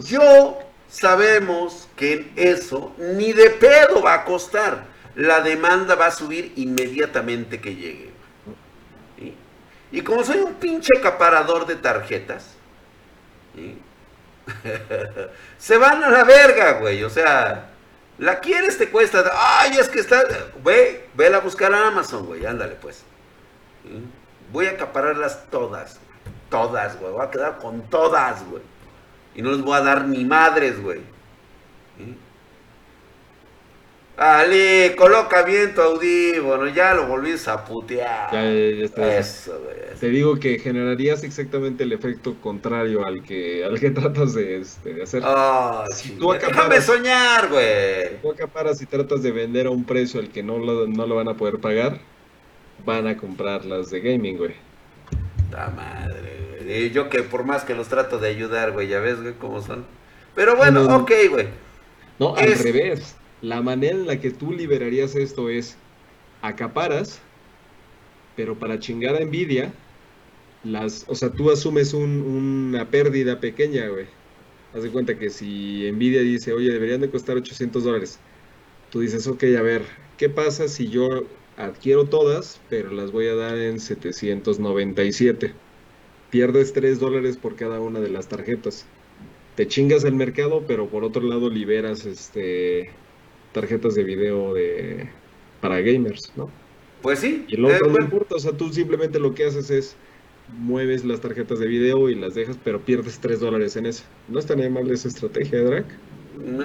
yo 0.05 0.59
sabemos 0.89 1.89
que 1.95 2.33
eso 2.35 2.93
ni 2.99 3.33
de 3.33 3.51
pedo 3.51 4.03
va 4.03 4.15
a 4.15 4.25
costar. 4.25 4.87
La 5.15 5.41
demanda 5.41 5.95
va 5.95 6.07
a 6.07 6.11
subir 6.11 6.53
inmediatamente 6.57 7.61
que 7.61 7.75
llegue. 7.75 8.11
Y 9.91 10.03
como 10.03 10.23
soy 10.23 10.39
un 10.39 10.55
pinche 10.55 10.91
acaparador 10.99 11.67
de 11.67 11.77
tarjetas, 11.77 12.55
se 15.59 15.77
van 15.79 16.05
a 16.05 16.11
la 16.11 16.25
verga, 16.25 16.73
güey. 16.73 17.03
O 17.05 17.11
sea, 17.11 17.71
la 18.19 18.41
quieres, 18.41 18.77
te 18.79 18.91
cuesta. 18.91 19.25
Ay, 19.35 19.79
es 19.79 19.89
que 19.89 20.01
está. 20.01 20.25
Ve, 20.65 21.09
vela 21.15 21.39
a 21.39 21.41
buscar 21.41 21.73
a 21.73 21.89
Amazon, 21.89 22.27
güey. 22.27 22.45
Ándale, 22.45 22.75
pues. 22.75 23.05
Voy 24.53 24.67
a 24.67 24.71
acapararlas 24.71 25.45
todas. 25.51 25.99
Todas, 26.51 26.99
güey. 26.99 27.13
Voy 27.13 27.25
a 27.25 27.31
quedar 27.31 27.59
con 27.59 27.83
todas, 27.89 28.45
güey. 28.49 28.63
Y 29.35 29.43
no 29.43 29.53
les 29.53 29.63
voy 29.63 29.77
a 29.77 29.83
dar 29.83 30.05
ni 30.07 30.25
madres, 30.25 30.83
güey. 30.83 31.01
Ali, 34.19 34.97
coloca 34.97 35.45
bien 35.45 35.73
tu 35.77 35.81
audífono, 35.81 36.67
ya 36.67 36.93
lo 36.93 37.07
volviste 37.07 37.51
a 37.51 37.65
putear. 37.65 38.33
Ya, 38.33 38.43
ya 38.51 38.85
está. 38.85 39.17
Eso, 39.17 39.63
Te 40.01 40.09
digo 40.09 40.41
que 40.41 40.59
generarías 40.59 41.23
exactamente 41.23 41.85
el 41.85 41.93
efecto 41.93 42.35
contrario 42.41 43.07
al 43.07 43.23
que, 43.23 43.65
al 43.65 43.79
que 43.79 43.91
tratas 43.93 44.35
de, 44.35 44.59
este, 44.59 44.95
de 44.95 45.05
hacer. 45.05 45.23
Oh, 45.25 45.85
si 45.95 46.11
tú 46.17 46.33
déjame 46.33 46.81
soñar, 46.81 47.49
güey. 47.49 48.09
Si 48.09 48.15
tú 48.21 48.33
acaparas 48.33 48.83
y 48.83 48.87
tratas 48.87 49.23
de 49.23 49.31
vender 49.31 49.69
a 49.69 49.71
un 49.71 49.85
precio 49.85 50.19
al 50.19 50.31
que 50.31 50.43
no 50.43 50.59
lo, 50.59 50.89
no 50.89 51.07
lo 51.07 51.15
van 51.15 51.29
a 51.29 51.37
poder 51.37 51.61
pagar, 51.61 52.01
van 52.85 53.07
a 53.07 53.17
comprar 53.17 53.65
las 53.67 53.89
de 53.91 54.01
gaming, 54.01 54.37
güey. 54.37 54.55
La 55.53 55.69
madre, 55.69 56.59
güey. 56.65 56.91
Yo 56.91 57.09
que 57.09 57.23
por 57.23 57.45
más 57.45 57.63
que 57.63 57.77
los 57.77 57.87
trato 57.87 58.19
de 58.19 58.31
ayudar, 58.31 58.73
güey, 58.73 58.89
ya 58.89 58.99
ves, 58.99 59.23
güey, 59.23 59.35
cómo 59.35 59.63
son. 59.63 59.87
Pero 60.35 60.57
bueno, 60.57 60.83
ok, 60.97 61.13
güey. 61.31 61.47
No, 62.19 62.35
al 62.35 62.59
revés 62.59 63.15
la 63.43 63.63
manera 63.63 63.97
en 63.97 64.07
la 64.07 64.21
que 64.21 64.31
tú 64.31 64.53
liberarías 64.53 65.15
esto 65.15 65.49
es 65.49 65.77
acaparas, 66.43 67.21
pero 68.37 68.59
para 68.59 68.79
chingar 68.79 69.17
a 69.17 69.25
Nvidia, 69.25 69.73
las, 70.65 71.05
o 71.09 71.15
sea, 71.15 71.31
tú 71.31 71.51
asumes 71.51 71.95
una 71.95 72.91
pérdida 72.91 73.41
pequeña, 73.41 73.89
güey. 73.89 74.07
Haz 74.75 74.83
de 74.83 74.91
cuenta 74.91 75.19
que 75.19 75.31
si 75.31 75.91
Nvidia 75.91 76.21
dice, 76.21 76.53
oye, 76.53 76.71
deberían 76.73 77.01
de 77.01 77.11
costar 77.11 77.37
800 77.37 77.85
dólares, 77.85 78.19
tú 78.91 79.01
dices, 79.01 79.27
ok, 79.27 79.45
a 79.59 79.63
ver, 79.63 79.83
¿qué 80.17 80.29
pasa 80.29 80.69
si 80.69 80.89
yo 80.89 81.09
adquiero 81.57 82.09
todas, 82.09 82.61
pero 82.69 82.93
las 82.93 83.13
voy 83.13 83.29
a 83.29 83.35
dar 83.35 83.57
en 83.59 83.81
797? 83.81 85.55
Pierdes 86.31 86.73
3 86.73 86.99
dólares 87.01 87.37
por 87.39 87.57
cada 87.57 87.81
una 87.81 88.01
de 88.01 88.11
las 88.11 88.29
tarjetas. 88.29 88.87
Te 89.55 89.67
chingas 89.67 90.05
el 90.05 90.15
mercado, 90.15 90.65
pero 90.67 90.89
por 90.89 91.05
otro 91.05 91.23
lado 91.23 91.51
liberas 91.51 92.05
este 92.07 92.91
tarjetas 93.53 93.95
de 93.95 94.05
video 94.05 94.55
de 94.55 95.09
para 95.61 95.81
gamers, 95.81 96.33
¿no? 96.37 96.51
Pues 97.03 97.21
sí. 97.21 97.45
Y 97.49 97.57
el 97.57 97.65
otro 97.65 97.89
no 97.89 98.03
importa, 98.03 98.37
o 98.37 98.39
sea, 98.39 98.53
tú 98.53 98.73
simplemente 98.73 99.19
lo 99.19 99.35
que 99.35 99.47
haces 99.47 99.71
es 99.71 99.97
mueves 100.57 101.05
las 101.05 101.21
tarjetas 101.21 101.59
de 101.59 101.67
video 101.67 102.09
y 102.09 102.15
las 102.15 102.35
dejas, 102.35 102.57
pero 102.63 102.81
pierdes 102.81 103.19
3 103.19 103.41
dólares 103.41 103.77
en 103.77 103.87
eso. 103.87 104.05
No 104.29 104.39
está 104.39 104.55
ni 104.55 104.69
mal 104.69 104.91
esa 104.91 105.09
estrategia, 105.09 105.63
Drac. 105.63 105.87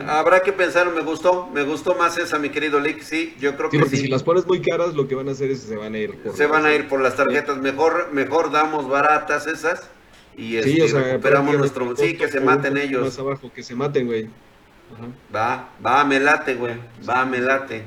Habrá 0.08 0.42
que 0.42 0.54
pensar, 0.54 0.94
me 0.94 1.02
gustó, 1.02 1.50
me 1.52 1.64
gustó 1.64 1.96
más 1.96 2.18
esa, 2.18 2.38
mi 2.38 2.50
querido 2.50 2.80
Lick, 2.80 3.02
sí, 3.02 3.34
yo 3.40 3.56
creo 3.58 3.70
que 3.70 3.84
sí. 3.86 3.98
Si 3.98 4.08
las 4.08 4.22
pones 4.22 4.46
muy 4.46 4.62
caras, 4.62 4.94
lo 4.94 5.08
que 5.08 5.16
van 5.16 5.28
a 5.30 5.32
hacer 5.32 5.50
es 5.50 5.62
se 5.62 5.76
van 5.76 5.96
a 5.96 5.98
ir 5.98 6.16
por 6.18 6.36
Se 6.36 6.46
van 6.46 6.66
a 6.66 6.76
ir 6.76 6.88
por 6.88 7.02
las 7.02 7.16
tarjetas, 7.16 7.58
mejor, 7.58 8.10
mejor 8.14 8.52
damos 8.52 8.88
baratas 8.88 9.48
esas 9.48 9.90
y 10.38 10.58
este, 10.58 10.88
recuperamos 10.88 11.58
nuestro, 11.58 11.96
sí, 11.96 12.16
que 12.16 12.28
se 12.28 12.40
maten 12.40 12.78
ellos. 12.78 13.04
Más 13.04 13.20
abajo, 13.20 13.52
que 13.54 13.64
se 13.64 13.74
maten, 13.74 14.06
güey. 14.06 14.30
Va, 15.34 15.70
va, 15.86 16.04
me 16.04 16.20
late, 16.20 16.56
güey. 16.56 16.76
Va, 17.08 17.26
me 17.26 17.40
late. 17.40 17.84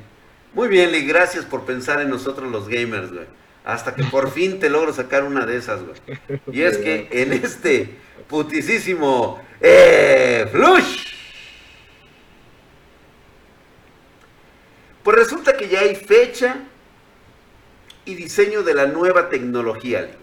Muy 0.54 0.68
bien, 0.68 0.90
Lee, 0.90 1.06
gracias 1.06 1.44
por 1.44 1.64
pensar 1.64 2.00
en 2.00 2.08
nosotros 2.08 2.50
los 2.50 2.68
gamers, 2.68 3.12
güey. 3.12 3.26
Hasta 3.64 3.94
que 3.94 4.04
por 4.04 4.30
fin 4.30 4.60
te 4.60 4.70
logro 4.70 4.92
sacar 4.92 5.25
una 5.25 5.44
de 5.44 5.56
esas, 5.56 5.80
güey. 5.82 5.98
Y 6.52 6.62
es 6.62 6.78
que 6.78 7.08
en 7.22 7.32
este 7.32 7.96
putisísimo 8.28 9.40
eh, 9.60 10.48
Flush. 10.50 11.04
Pues 15.02 15.16
resulta 15.16 15.56
que 15.56 15.68
ya 15.68 15.80
hay 15.80 15.94
fecha 15.94 16.56
y 18.04 18.14
diseño 18.14 18.62
de 18.62 18.75
la 18.75 18.86
nueva 18.86 19.28
tecnología, 19.28 20.02
Link. 20.02 20.16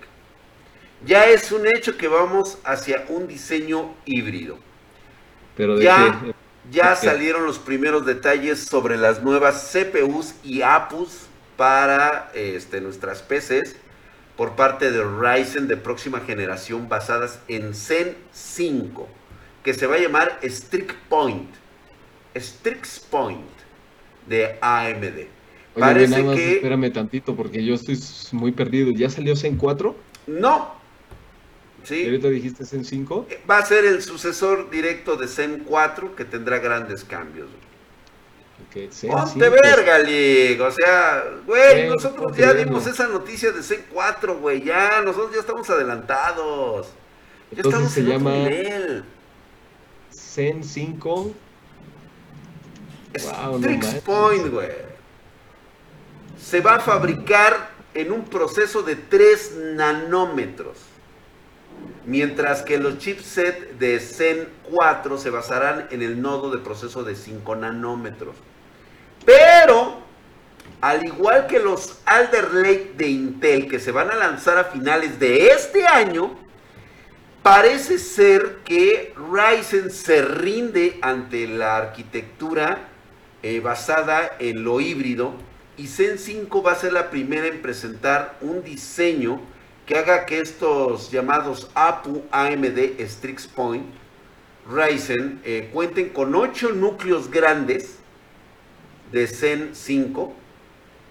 Ya 1.05 1.25
es 1.25 1.51
un 1.51 1.67
hecho 1.67 1.97
que 1.97 2.07
vamos 2.07 2.57
hacia 2.63 3.05
un 3.09 3.27
diseño 3.27 3.93
híbrido. 4.05 4.57
Pero 5.55 5.77
de 5.77 5.85
qué? 5.85 6.33
Ya 6.71 6.95
salieron 6.95 7.45
los 7.45 7.59
primeros 7.59 8.05
detalles 8.05 8.63
sobre 8.63 8.97
las 8.97 9.21
nuevas 9.21 9.71
CPUs 9.73 10.35
y 10.43 10.61
APUs 10.61 11.27
para 11.57 12.31
este, 12.33 12.81
nuestras 12.81 13.21
PCs 13.21 13.75
por 14.37 14.55
parte 14.55 14.91
de 14.91 15.03
Ryzen 15.03 15.67
de 15.67 15.77
próxima 15.77 16.21
generación 16.21 16.89
basadas 16.89 17.39
en 17.47 17.73
Zen 17.73 18.15
5, 18.31 19.07
que 19.63 19.73
se 19.73 19.87
va 19.87 19.95
a 19.95 19.99
llamar 19.99 20.39
Strict 20.43 20.95
Point. 21.09 21.49
Strix 22.35 22.99
Point 22.99 23.45
de 24.27 24.57
AMD. 24.61 25.27
Parece 25.77 26.23
que. 26.35 26.55
Espérame 26.55 26.91
tantito, 26.91 27.35
porque 27.35 27.63
yo 27.63 27.75
estoy 27.75 27.99
muy 28.31 28.51
perdido. 28.51 28.91
¿Ya 28.91 29.09
salió 29.09 29.35
Zen 29.35 29.57
4? 29.57 29.95
No. 30.27 30.82
Sí. 31.83 32.05
ahorita 32.05 32.29
dijiste 32.29 32.65
Zen 32.65 32.85
5. 32.85 33.27
Eh, 33.29 33.41
va 33.49 33.57
a 33.57 33.65
ser 33.65 33.85
el 33.85 34.01
sucesor 34.01 34.69
directo 34.69 35.15
de 35.15 35.27
Zen 35.27 35.63
4 35.65 36.15
que 36.15 36.25
tendrá 36.25 36.59
grandes 36.59 37.03
cambios. 37.03 37.49
Okay, 38.69 38.89
Ponte 39.07 39.49
verga, 39.49 39.99
Lig. 39.99 40.61
O 40.61 40.71
sea, 40.71 41.23
güey, 41.45 41.87
nosotros 41.87 42.35
ya 42.35 42.53
dimos 42.53 42.87
esa 42.87 43.07
noticia 43.07 43.51
de 43.51 43.61
Zen 43.61 43.85
4, 43.91 44.39
güey. 44.39 44.63
Ya, 44.63 45.01
nosotros 45.01 45.33
ya 45.33 45.41
estamos 45.41 45.69
adelantados. 45.69 46.87
Ya 47.51 47.61
estamos 47.61 47.91
se 47.91 47.99
en 47.99 48.07
llama 48.07 48.31
nivel. 48.31 49.03
Zen 50.11 50.63
5. 50.63 51.33
Wow, 53.21 53.61
Point, 54.03 54.47
güey. 54.47 54.69
Se 56.39 56.61
va 56.61 56.75
a 56.75 56.79
fabricar 56.79 57.71
en 57.93 58.11
un 58.11 58.25
proceso 58.25 58.81
de 58.81 58.95
3 58.95 59.55
nanómetros. 59.75 60.77
Mientras 62.05 62.63
que 62.63 62.77
los 62.77 62.97
chipset 62.97 63.77
de 63.77 63.99
Zen 63.99 64.49
4 64.69 65.17
se 65.17 65.29
basarán 65.29 65.87
en 65.91 66.01
el 66.01 66.21
nodo 66.21 66.51
de 66.51 66.57
proceso 66.57 67.03
de 67.03 67.15
5 67.15 67.55
nanómetros. 67.55 68.35
Pero, 69.25 70.01
al 70.81 71.05
igual 71.05 71.47
que 71.47 71.59
los 71.59 71.99
Alder 72.05 72.53
Lake 72.53 72.93
de 72.97 73.07
Intel 73.07 73.69
que 73.69 73.79
se 73.79 73.91
van 73.91 74.11
a 74.11 74.15
lanzar 74.15 74.57
a 74.57 74.65
finales 74.65 75.17
de 75.19 75.47
este 75.47 75.87
año, 75.87 76.35
parece 77.41 77.99
ser 77.99 78.59
que 78.65 79.13
Ryzen 79.15 79.91
se 79.91 80.21
rinde 80.23 80.99
ante 81.01 81.47
la 81.47 81.77
arquitectura 81.77 82.89
eh, 83.43 83.59
basada 83.59 84.37
en 84.39 84.63
lo 84.63 84.79
híbrido 84.79 85.33
y 85.77 85.87
Zen 85.87 86.17
5 86.17 86.63
va 86.63 86.73
a 86.73 86.75
ser 86.75 86.93
la 86.93 87.09
primera 87.09 87.47
en 87.47 87.61
presentar 87.61 88.37
un 88.41 88.63
diseño 88.63 89.41
haga 89.95 90.25
que 90.25 90.39
estos 90.39 91.11
llamados 91.11 91.69
APU 91.75 92.23
AMD 92.31 92.99
Strix 93.01 93.47
Point 93.47 93.85
Ryzen 94.69 95.41
eh, 95.43 95.69
cuenten 95.73 96.09
con 96.09 96.33
8 96.35 96.71
núcleos 96.73 97.29
grandes 97.29 97.97
de 99.11 99.27
Zen 99.27 99.71
5 99.73 100.33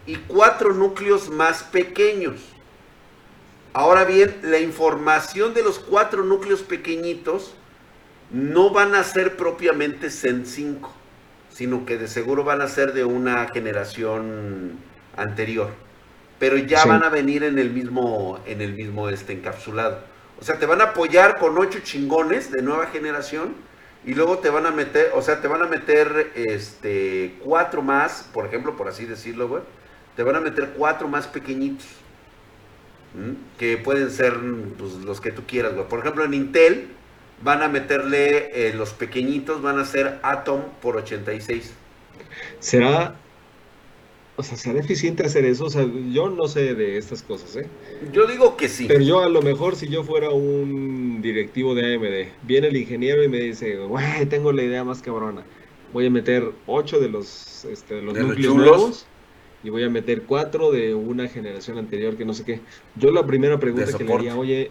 y 0.06 0.16
4 0.16 0.74
núcleos 0.74 1.28
más 1.28 1.62
pequeños. 1.62 2.40
Ahora 3.74 4.04
bien, 4.04 4.36
la 4.42 4.58
información 4.58 5.54
de 5.54 5.62
los 5.62 5.78
4 5.78 6.24
núcleos 6.24 6.62
pequeñitos 6.62 7.54
no 8.30 8.70
van 8.70 8.94
a 8.94 9.04
ser 9.04 9.36
propiamente 9.36 10.10
Zen 10.10 10.46
5 10.46 11.02
sino 11.54 11.84
que 11.84 11.98
de 11.98 12.08
seguro 12.08 12.44
van 12.44 12.62
a 12.62 12.68
ser 12.68 12.92
de 12.92 13.04
una 13.04 13.46
generación 13.48 14.78
anterior. 15.16 15.70
Pero 16.42 16.56
ya 16.56 16.84
van 16.86 17.04
a 17.04 17.08
venir 17.08 17.44
en 17.44 17.56
el 17.60 17.70
mismo, 17.70 18.40
en 18.46 18.60
el 18.62 18.74
mismo 18.74 19.08
este 19.08 19.32
encapsulado. 19.32 20.00
O 20.40 20.44
sea, 20.44 20.58
te 20.58 20.66
van 20.66 20.80
a 20.80 20.86
apoyar 20.86 21.38
con 21.38 21.56
ocho 21.56 21.78
chingones 21.84 22.50
de 22.50 22.62
nueva 22.62 22.88
generación 22.88 23.54
y 24.04 24.14
luego 24.14 24.38
te 24.38 24.50
van 24.50 24.66
a 24.66 24.72
meter, 24.72 25.12
o 25.14 25.22
sea, 25.22 25.40
te 25.40 25.46
van 25.46 25.62
a 25.62 25.66
meter 25.66 26.32
este 26.34 27.36
cuatro 27.44 27.80
más, 27.80 28.28
por 28.34 28.44
ejemplo, 28.44 28.76
por 28.76 28.88
así 28.88 29.06
decirlo, 29.06 29.46
güey. 29.46 29.62
Te 30.16 30.24
van 30.24 30.34
a 30.34 30.40
meter 30.40 30.70
cuatro 30.76 31.06
más 31.06 31.28
pequeñitos. 31.28 31.86
Que 33.56 33.76
pueden 33.76 34.10
ser 34.10 34.34
pues, 34.76 34.94
los 34.94 35.20
que 35.20 35.30
tú 35.30 35.44
quieras, 35.46 35.74
güey. 35.74 35.86
Por 35.86 36.00
ejemplo, 36.00 36.24
en 36.24 36.34
Intel 36.34 36.88
van 37.44 37.62
a 37.62 37.68
meterle 37.68 38.66
eh, 38.66 38.74
los 38.74 38.94
pequeñitos, 38.94 39.62
van 39.62 39.78
a 39.78 39.84
ser 39.84 40.18
Atom 40.24 40.62
por 40.80 40.96
86. 40.96 41.72
¿Será, 42.58 43.14
o 44.36 44.42
sea, 44.42 44.56
será 44.56 44.80
eficiente 44.80 45.24
hacer 45.24 45.44
eso? 45.44 45.66
O 45.66 45.70
sea, 45.70 45.86
yo 46.12 46.30
no 46.30 46.48
sé 46.48 46.74
de 46.74 46.96
estas 46.96 47.22
cosas, 47.22 47.56
¿eh? 47.56 47.66
Yo 48.12 48.26
digo 48.26 48.56
que 48.56 48.68
sí. 48.68 48.86
Pero 48.88 49.00
yo 49.00 49.20
a 49.20 49.28
lo 49.28 49.42
mejor 49.42 49.76
si 49.76 49.88
yo 49.88 50.04
fuera 50.04 50.30
un 50.30 51.20
directivo 51.20 51.74
de 51.74 51.94
AMD, 51.94 52.46
viene 52.46 52.68
el 52.68 52.76
ingeniero 52.76 53.22
y 53.22 53.28
me 53.28 53.40
dice, 53.40 53.76
güey, 53.76 54.26
tengo 54.26 54.52
la 54.52 54.62
idea 54.62 54.84
más 54.84 55.02
cabrona. 55.02 55.44
Voy 55.92 56.06
a 56.06 56.10
meter 56.10 56.50
8 56.66 57.00
de 57.00 57.08
los, 57.08 57.66
este, 57.66 58.00
los 58.00 58.16
núcleos 58.16 58.54
nuevos 58.54 59.06
y 59.62 59.68
voy 59.68 59.84
a 59.84 59.90
meter 59.90 60.22
4 60.22 60.72
de 60.72 60.94
una 60.94 61.28
generación 61.28 61.76
anterior 61.78 62.16
que 62.16 62.24
no 62.24 62.32
sé 62.32 62.44
qué. 62.44 62.60
Yo 62.96 63.12
la 63.12 63.26
primera 63.26 63.60
pregunta 63.60 63.92
que 63.96 64.04
le 64.04 64.14
haría, 64.14 64.36
oye, 64.36 64.70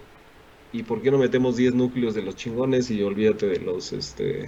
¿Y 0.73 0.83
por 0.83 1.01
qué 1.01 1.11
no 1.11 1.17
metemos 1.17 1.57
10 1.57 1.75
núcleos 1.75 2.13
de 2.13 2.21
los 2.21 2.35
chingones 2.35 2.89
y 2.89 3.03
olvídate 3.03 3.47
de 3.47 3.59
los, 3.59 3.91
este... 3.91 4.43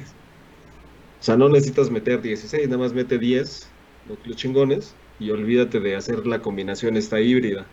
O 1.20 1.26
sea, 1.26 1.38
no 1.38 1.50
necesitas 1.50 1.90
meter 1.90 2.22
16, 2.22 2.68
nada 2.68 2.82
más 2.82 2.94
mete 2.94 3.18
10 3.18 3.68
núcleos 4.08 4.38
chingones 4.38 4.96
y 5.24 5.32
olvídate 5.32 5.80
de 5.80 5.96
hacer 5.96 6.28
la 6.28 6.40
combinación 6.40 6.98
esta 6.98 7.20
híbrida. 7.20 7.66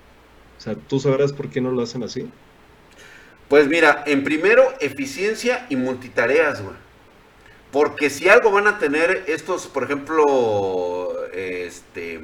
O 0.58 0.60
sea, 0.60 0.74
¿tú 0.74 1.00
sabrás 1.00 1.32
por 1.32 1.48
qué 1.50 1.60
no 1.60 1.72
lo 1.72 1.82
hacen 1.82 2.02
así? 2.02 2.28
Pues 3.48 3.66
mira, 3.66 4.04
en 4.06 4.22
primero, 4.22 4.62
eficiencia 4.80 5.66
y 5.68 5.76
multitareas, 5.76 6.62
güey. 6.62 6.76
Porque 7.72 8.10
si 8.10 8.28
algo 8.28 8.50
van 8.50 8.66
a 8.66 8.78
tener 8.78 9.24
estos, 9.26 9.66
por 9.66 9.84
ejemplo, 9.84 11.12
este 11.32 12.20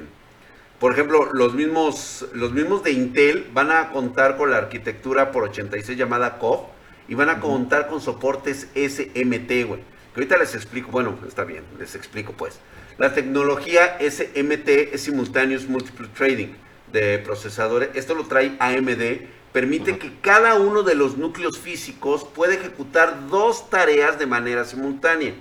por 0.79 0.91
ejemplo, 0.93 1.29
los 1.33 1.55
mismos, 1.55 2.27
los 2.33 2.51
mismos 2.51 2.83
de 2.83 2.91
Intel 2.91 3.47
van 3.51 3.71
a 3.71 3.89
contar 3.89 4.37
con 4.37 4.51
la 4.51 4.57
arquitectura 4.57 5.31
por 5.31 5.43
86 5.45 5.97
llamada 5.97 6.37
COF 6.37 6.61
y 7.07 7.15
van 7.15 7.29
a 7.29 7.39
contar 7.39 7.87
con 7.87 7.99
soportes 7.99 8.67
SMT, 8.75 9.65
güey. 9.65 9.81
Que 10.13 10.21
ahorita 10.21 10.37
les 10.37 10.53
explico, 10.53 10.91
bueno, 10.91 11.17
está 11.27 11.45
bien, 11.45 11.63
les 11.79 11.95
explico 11.95 12.33
pues. 12.33 12.59
La 12.97 13.13
tecnología 13.13 13.97
SMT 13.99 14.69
es 14.93 15.01
Simultaneous 15.01 15.67
Multiple 15.67 16.07
Trading 16.15 16.49
de 16.91 17.19
procesadores. 17.19 17.89
Esto 17.93 18.15
lo 18.15 18.25
trae 18.25 18.55
AMD. 18.59 19.27
Permite 19.53 19.97
que 19.97 20.19
cada 20.21 20.55
uno 20.55 20.83
de 20.83 20.95
los 20.95 21.17
núcleos 21.17 21.59
físicos 21.59 22.25
pueda 22.25 22.55
ejecutar 22.55 23.27
dos 23.29 23.69
tareas 23.69 24.17
de 24.17 24.25
manera 24.25 24.65
simultánea 24.65 25.33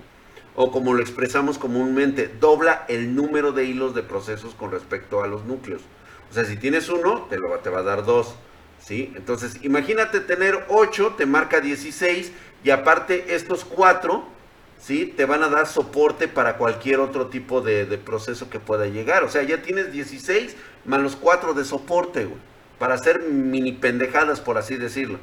o 0.57 0.73
como 0.73 0.95
lo 0.95 1.03
expresamos 1.03 1.59
comúnmente, 1.59 2.29
dobla 2.41 2.87
el 2.89 3.15
número 3.15 3.53
de 3.53 3.67
hilos 3.67 3.95
de 3.95 4.03
procesos 4.03 4.55
con 4.55 4.73
respecto 4.73 5.23
a 5.23 5.27
los 5.27 5.45
núcleos. 5.45 5.83
O 6.31 6.35
sea, 6.35 6.45
si 6.47 6.57
tienes 6.57 6.89
uno, 6.89 7.27
te, 7.29 7.39
lo, 7.39 7.51
te 7.59 7.69
va 7.69 7.81
a 7.81 7.83
dar 7.83 8.05
dos. 8.05 8.35
¿sí? 8.81 9.13
Entonces, 9.17 9.59
imagínate 9.63 10.21
tener 10.21 10.65
8, 10.69 11.15
te 11.19 11.27
marca 11.27 11.61
16, 11.61 12.33
y 12.65 12.71
aparte 12.71 13.35
estos 13.35 13.67
4, 13.67 14.27
¿sí? 14.79 15.13
te 15.17 15.25
van 15.25 15.43
a 15.43 15.49
dar 15.49 15.67
soporte 15.67 16.29
para 16.29 16.57
cualquier 16.57 17.01
otro 17.01 17.27
tipo 17.27 17.61
de, 17.61 17.85
proceso 17.99 18.51
que 18.51 18.61
pueda 18.61 18.87
llegar. 18.87 19.25
O 19.25 19.29
sea, 19.29 19.43
ya 19.43 19.63
tienes 19.63 19.93
16 19.93 20.57
más 20.85 21.01
los 21.01 21.17
4 21.17 21.55
de 21.55 21.65
soporte, 21.65 22.25
güey, 22.25 22.41
para 22.79 22.95
hacer 22.95 23.21
mini 23.23 23.73
pendejadas, 23.73 24.41
por 24.41 24.59
así 24.59 24.77
decirlo. 24.77 25.19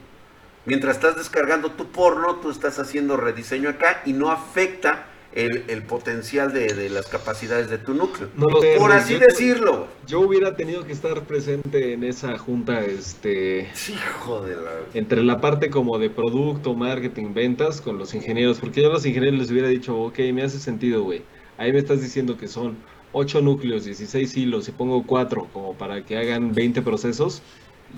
Mientras 0.66 0.96
estás 0.96 1.18
descargando 1.18 1.72
tu 1.72 1.92
porno, 1.92 2.38
tú 2.38 2.50
estás 2.50 2.80
haciendo 2.80 3.18
rediseño 3.18 3.70
acá 3.70 4.02
y 4.06 4.13
no 4.13 4.32
afecta 4.32 5.08
el, 5.36 5.84
potencial 5.84 6.54
de, 6.54 6.89
las 6.89 7.08
capacidades 7.08 7.69
de 7.69 7.78
tu 7.78 7.93
núcleo. 7.93 8.30
por 8.78 8.91
así 8.91 9.15
decirlo. 9.15 9.88
Yo 10.06 10.22
hubiera 10.22 10.56
tenido 10.56 10.86
que 10.86 10.91
estar 10.91 11.24
presente 11.24 11.93
en 11.93 12.04
esa 12.04 12.38
junta, 12.38 12.82
este... 12.82 13.69
Hijo 13.89 14.41
de 14.41 14.56
la... 14.56 14.72
Entre 14.93 15.24
la 15.24 15.41
parte 15.41 15.69
como 15.69 15.98
de 15.98 16.10
producto, 16.10 16.76
marketing, 16.76 17.34
ventas 17.34 17.82
con 17.82 17.98
los 17.98 18.13
ingenieros, 18.13 18.60
porque 18.60 18.82
yo 18.82 18.89
a 18.89 18.93
los 18.93 19.06
ingenieros 19.06 19.39
les 19.39 19.52
hubiera 19.52 19.69
dicho, 19.69 19.98
ok, 19.98 20.19
me 20.34 20.43
hace 20.43 20.60
sentido, 20.60 21.04
güey. 21.04 21.24
Ahí 21.58 21.72
me 21.72 21.80
estás 21.80 22.02
diciendo 22.02 22.38
que 22.38 22.48
son 22.48 22.78
8 23.13 23.41
núcleos, 23.41 23.86
16 23.86 24.38
hilos, 24.38 24.67
y 24.67 24.72
pongo 24.72 25.04
4 25.04 25.48
como 25.54 25.74
para 25.74 26.04
que 26.04 26.17
hagan 26.17 26.54
20 26.54 26.82
procesos. 26.82 27.41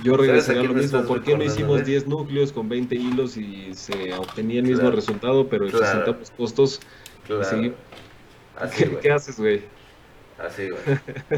Yo 0.04 0.17
regresaría 0.17 0.62
a 0.62 0.65
lo 0.65 0.74
mismo. 0.74 1.04
¿Por 1.04 1.24
qué 1.24 1.38
no 1.38 1.43
hicimos 1.43 1.86
10 1.86 2.08
núcleos 2.08 2.52
con 2.52 2.67
20 2.67 2.95
hilos 2.95 3.38
y 3.38 3.74
se 3.74 4.13
obtenía 4.13 4.60
el 4.60 4.67
mismo 4.67 4.91
resultado, 4.91 5.48
pero 5.48 5.67
claro. 5.67 6.17
costos 6.38 6.82
¿Qué, 9.01 9.11
haces, 9.11 9.38
güey? 9.38 9.63
Así, 10.38 10.69
güey. 10.69 10.81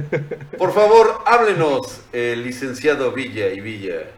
Por 0.58 0.73
favor, 0.73 1.21
háblenos, 1.26 2.02
el 2.12 2.43
licenciado 2.43 3.12
Villa 3.12 3.50
y 3.50 3.62
Villa. 3.62 4.12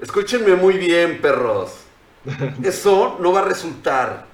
Escúchenme 0.00 0.54
muy 0.54 0.74
bien, 0.74 1.20
perros. 1.20 1.72
Eso 2.62 3.16
no 3.20 3.32
va 3.32 3.40
a 3.40 3.44
resultar. 3.44 4.26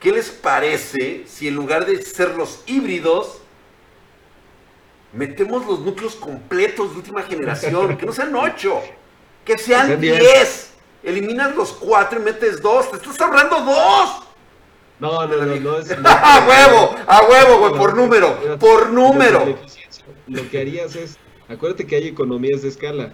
¿Qué 0.00 0.12
les 0.12 0.30
parece 0.30 1.24
si 1.26 1.48
en 1.48 1.54
lugar 1.54 1.86
de 1.86 2.02
ser 2.02 2.34
los 2.34 2.62
híbridos, 2.66 3.38
metemos 5.12 5.64
los 5.64 5.80
núcleos 5.80 6.16
completos 6.16 6.90
de 6.90 6.96
última 6.98 7.22
generación? 7.22 7.96
Que 7.96 8.04
no 8.04 8.12
sean 8.12 8.34
ocho, 8.34 8.82
que 9.44 9.56
sean 9.56 9.98
diez. 9.98 10.72
Eliminas 11.02 11.54
los 11.54 11.72
cuatro 11.72 12.20
y 12.20 12.22
metes 12.22 12.60
dos. 12.60 12.90
Te 12.90 12.96
estás 12.96 13.20
ahorrando 13.20 13.60
dos. 13.60 14.23
No, 15.04 15.26
no, 15.26 15.44
no, 15.44 15.56
no 15.60 15.78
es. 15.78 15.90
¡A 16.04 16.46
huevo! 16.48 16.96
¡A 17.06 17.22
huevo, 17.28 17.58
güey! 17.60 17.74
Por 17.74 17.94
número, 17.94 18.58
por 18.58 18.90
número. 18.90 19.56
Lo 20.26 20.50
que 20.50 20.58
harías 20.58 20.96
es, 20.96 21.18
acuérdate 21.48 21.86
que 21.86 21.96
hay 21.96 22.08
economías 22.08 22.62
de 22.62 22.68
escala. 22.68 23.12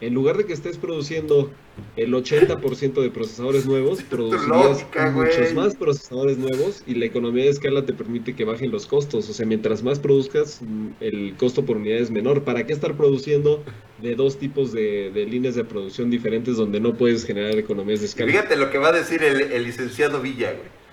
en 0.00 0.14
lugar 0.14 0.38
de 0.38 0.46
que 0.46 0.54
estés 0.54 0.78
produciendo 0.78 1.50
el 1.96 2.12
80% 2.14 3.02
de 3.02 3.10
procesadores 3.10 3.66
nuevos, 3.66 4.02
producirías 4.10 4.86
muchos 5.12 5.54
más 5.54 5.74
procesadores 5.76 6.38
nuevos 6.38 6.82
y 6.86 6.94
la 6.94 7.04
economía 7.04 7.44
de 7.44 7.50
escala 7.50 7.84
te 7.84 7.92
permite 7.92 8.34
que 8.34 8.44
bajen 8.44 8.70
los 8.70 8.86
costos. 8.86 9.28
O 9.28 9.34
sea, 9.34 9.44
mientras 9.44 9.82
más 9.82 9.98
produzcas, 9.98 10.60
el 11.00 11.34
costo 11.36 11.66
por 11.66 11.76
unidad 11.76 11.98
es 11.98 12.10
menor. 12.10 12.44
¿Para 12.44 12.66
qué 12.66 12.72
estar 12.72 12.96
produciendo 12.96 13.62
de 14.00 14.14
dos 14.14 14.38
tipos 14.38 14.72
de, 14.72 15.26
líneas 15.28 15.54
de 15.54 15.64
producción 15.64 16.10
diferentes 16.10 16.56
donde 16.56 16.80
no 16.80 16.94
puedes 16.94 17.26
generar 17.26 17.58
economías 17.58 18.00
de 18.00 18.06
escala? 18.06 18.30
Fíjate 18.30 18.56
lo 18.56 18.70
que 18.70 18.78
va 18.78 18.88
a 18.88 18.92
decir 18.92 19.22
el, 19.22 19.64
licenciado 19.64 20.22
Villa, 20.22 20.52
güey. 20.52 20.85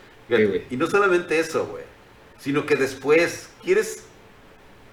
Y 0.69 0.77
no 0.77 0.87
solamente 0.87 1.39
eso, 1.39 1.65
güey, 1.67 1.83
sino 2.39 2.65
que 2.65 2.75
después 2.75 3.49
quieres 3.63 4.03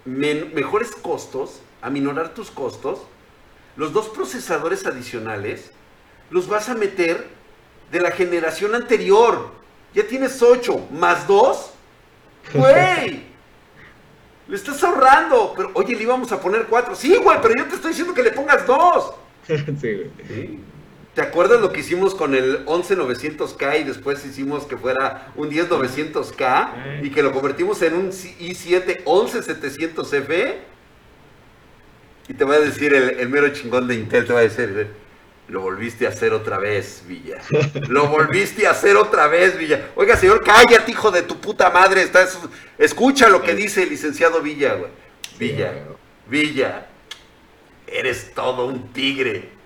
mejores 0.04 0.90
costos, 0.92 1.60
aminorar 1.82 2.34
tus 2.34 2.50
costos 2.50 3.00
los 3.76 3.92
dos 3.92 4.08
procesadores 4.08 4.84
adicionales 4.86 5.70
los 6.30 6.48
vas 6.48 6.68
a 6.68 6.74
meter 6.74 7.26
de 7.90 8.00
la 8.00 8.10
generación 8.10 8.74
anterior. 8.74 9.52
Ya 9.94 10.06
tienes 10.06 10.42
8 10.42 10.88
más 10.90 11.26
2. 11.26 11.72
Güey. 12.54 13.22
le 14.48 14.56
estás 14.56 14.82
ahorrando. 14.82 15.54
Pero, 15.56 15.70
oye, 15.74 15.94
le 15.94 16.02
íbamos 16.02 16.30
a 16.32 16.40
poner 16.40 16.66
4. 16.66 16.94
Sí, 16.94 17.16
güey, 17.16 17.38
pero 17.40 17.54
yo 17.56 17.66
te 17.66 17.76
estoy 17.76 17.90
diciendo 17.90 18.14
que 18.14 18.22
le 18.22 18.32
pongas 18.32 18.66
2. 18.66 19.14
sí, 19.48 20.10
güey. 20.28 20.58
¿Te 21.14 21.22
acuerdas 21.22 21.60
lo 21.60 21.72
que 21.72 21.80
hicimos 21.80 22.14
con 22.14 22.34
el 22.36 22.64
11900K 22.66 23.80
y 23.80 23.84
después 23.84 24.24
hicimos 24.24 24.64
que 24.64 24.76
fuera 24.76 25.32
un 25.34 25.50
10900K 25.50 27.02
y 27.02 27.10
que 27.10 27.22
lo 27.22 27.32
convertimos 27.32 27.82
en 27.82 27.94
un 27.94 28.10
i7 28.10 29.02
11700F? 29.04 30.54
Y 32.28 32.34
te 32.34 32.44
va 32.44 32.54
a 32.54 32.60
decir 32.60 32.94
el, 32.94 33.28
mero 33.28 33.48
chingón 33.48 33.88
de 33.88 33.96
Intel, 33.96 34.24
te 34.24 34.32
va 34.32 34.38
a 34.38 34.42
decir, 34.42 34.86
lo 35.48 35.62
volviste 35.62 36.06
a 36.06 36.10
hacer 36.10 36.32
otra 36.32 36.58
vez, 36.58 37.02
Villa. 37.08 37.38
Lo 37.88 38.06
volviste 38.06 38.68
a 38.68 38.70
hacer 38.70 38.96
otra 38.96 39.26
vez, 39.26 39.58
Villa. 39.58 39.88
Oiga, 39.96 40.16
señor, 40.16 40.44
cállate, 40.44 40.92
hijo 40.92 41.10
de 41.10 41.22
tu 41.22 41.40
puta 41.40 41.70
madre. 41.70 42.02
Estás, 42.02 42.38
escucha 42.78 43.28
lo 43.28 43.42
que 43.42 43.56
dice 43.56 43.82
el 43.82 43.88
licenciado 43.88 44.40
Villa, 44.42 44.74
güey. 44.74 44.92
Villa, 45.40 45.72
Villa, 46.28 46.86
eres 47.88 48.32
todo 48.32 48.66
un 48.66 48.92
tigre. 48.92 49.59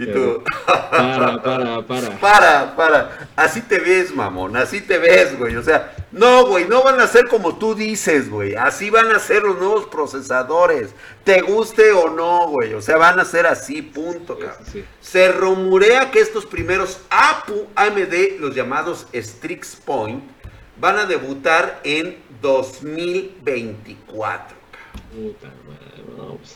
Y 0.00 0.06
tú. 0.06 0.42
Para, 0.66 1.42
para, 1.42 1.82
para. 1.82 2.18
Para, 2.18 2.76
para. 2.76 3.28
Así 3.36 3.60
te 3.60 3.78
ves, 3.78 4.14
mamón. 4.14 4.56
Así 4.56 4.80
te 4.80 4.98
ves, 4.98 5.38
güey. 5.38 5.56
O 5.56 5.62
sea, 5.62 5.94
no, 6.10 6.46
güey. 6.46 6.66
No 6.66 6.82
van 6.82 7.00
a 7.00 7.06
ser 7.06 7.28
como 7.28 7.58
tú 7.58 7.74
dices, 7.74 8.30
güey. 8.30 8.54
Así 8.54 8.88
van 8.88 9.12
a 9.12 9.18
ser 9.18 9.42
los 9.42 9.58
nuevos 9.58 9.86
procesadores. 9.86 10.94
Te 11.24 11.42
guste 11.42 11.92
o 11.92 12.08
no, 12.08 12.48
güey. 12.48 12.72
O 12.74 12.80
sea, 12.80 12.96
van 12.96 13.20
a 13.20 13.24
ser 13.24 13.46
así, 13.46 13.82
punto, 13.82 14.38
cabrón. 14.38 14.86
Se 15.00 15.30
rumorea 15.32 16.10
que 16.10 16.20
estos 16.20 16.46
primeros 16.46 17.00
APU 17.10 17.66
AMD, 17.74 18.40
los 18.40 18.54
llamados 18.54 19.06
Strix 19.14 19.76
Point, 19.76 20.24
van 20.80 20.98
a 20.98 21.04
debutar 21.04 21.80
en 21.84 22.16
2024, 22.40 24.56
Puta 25.12 25.48
madre, 25.66 26.02
vamos. 26.16 26.54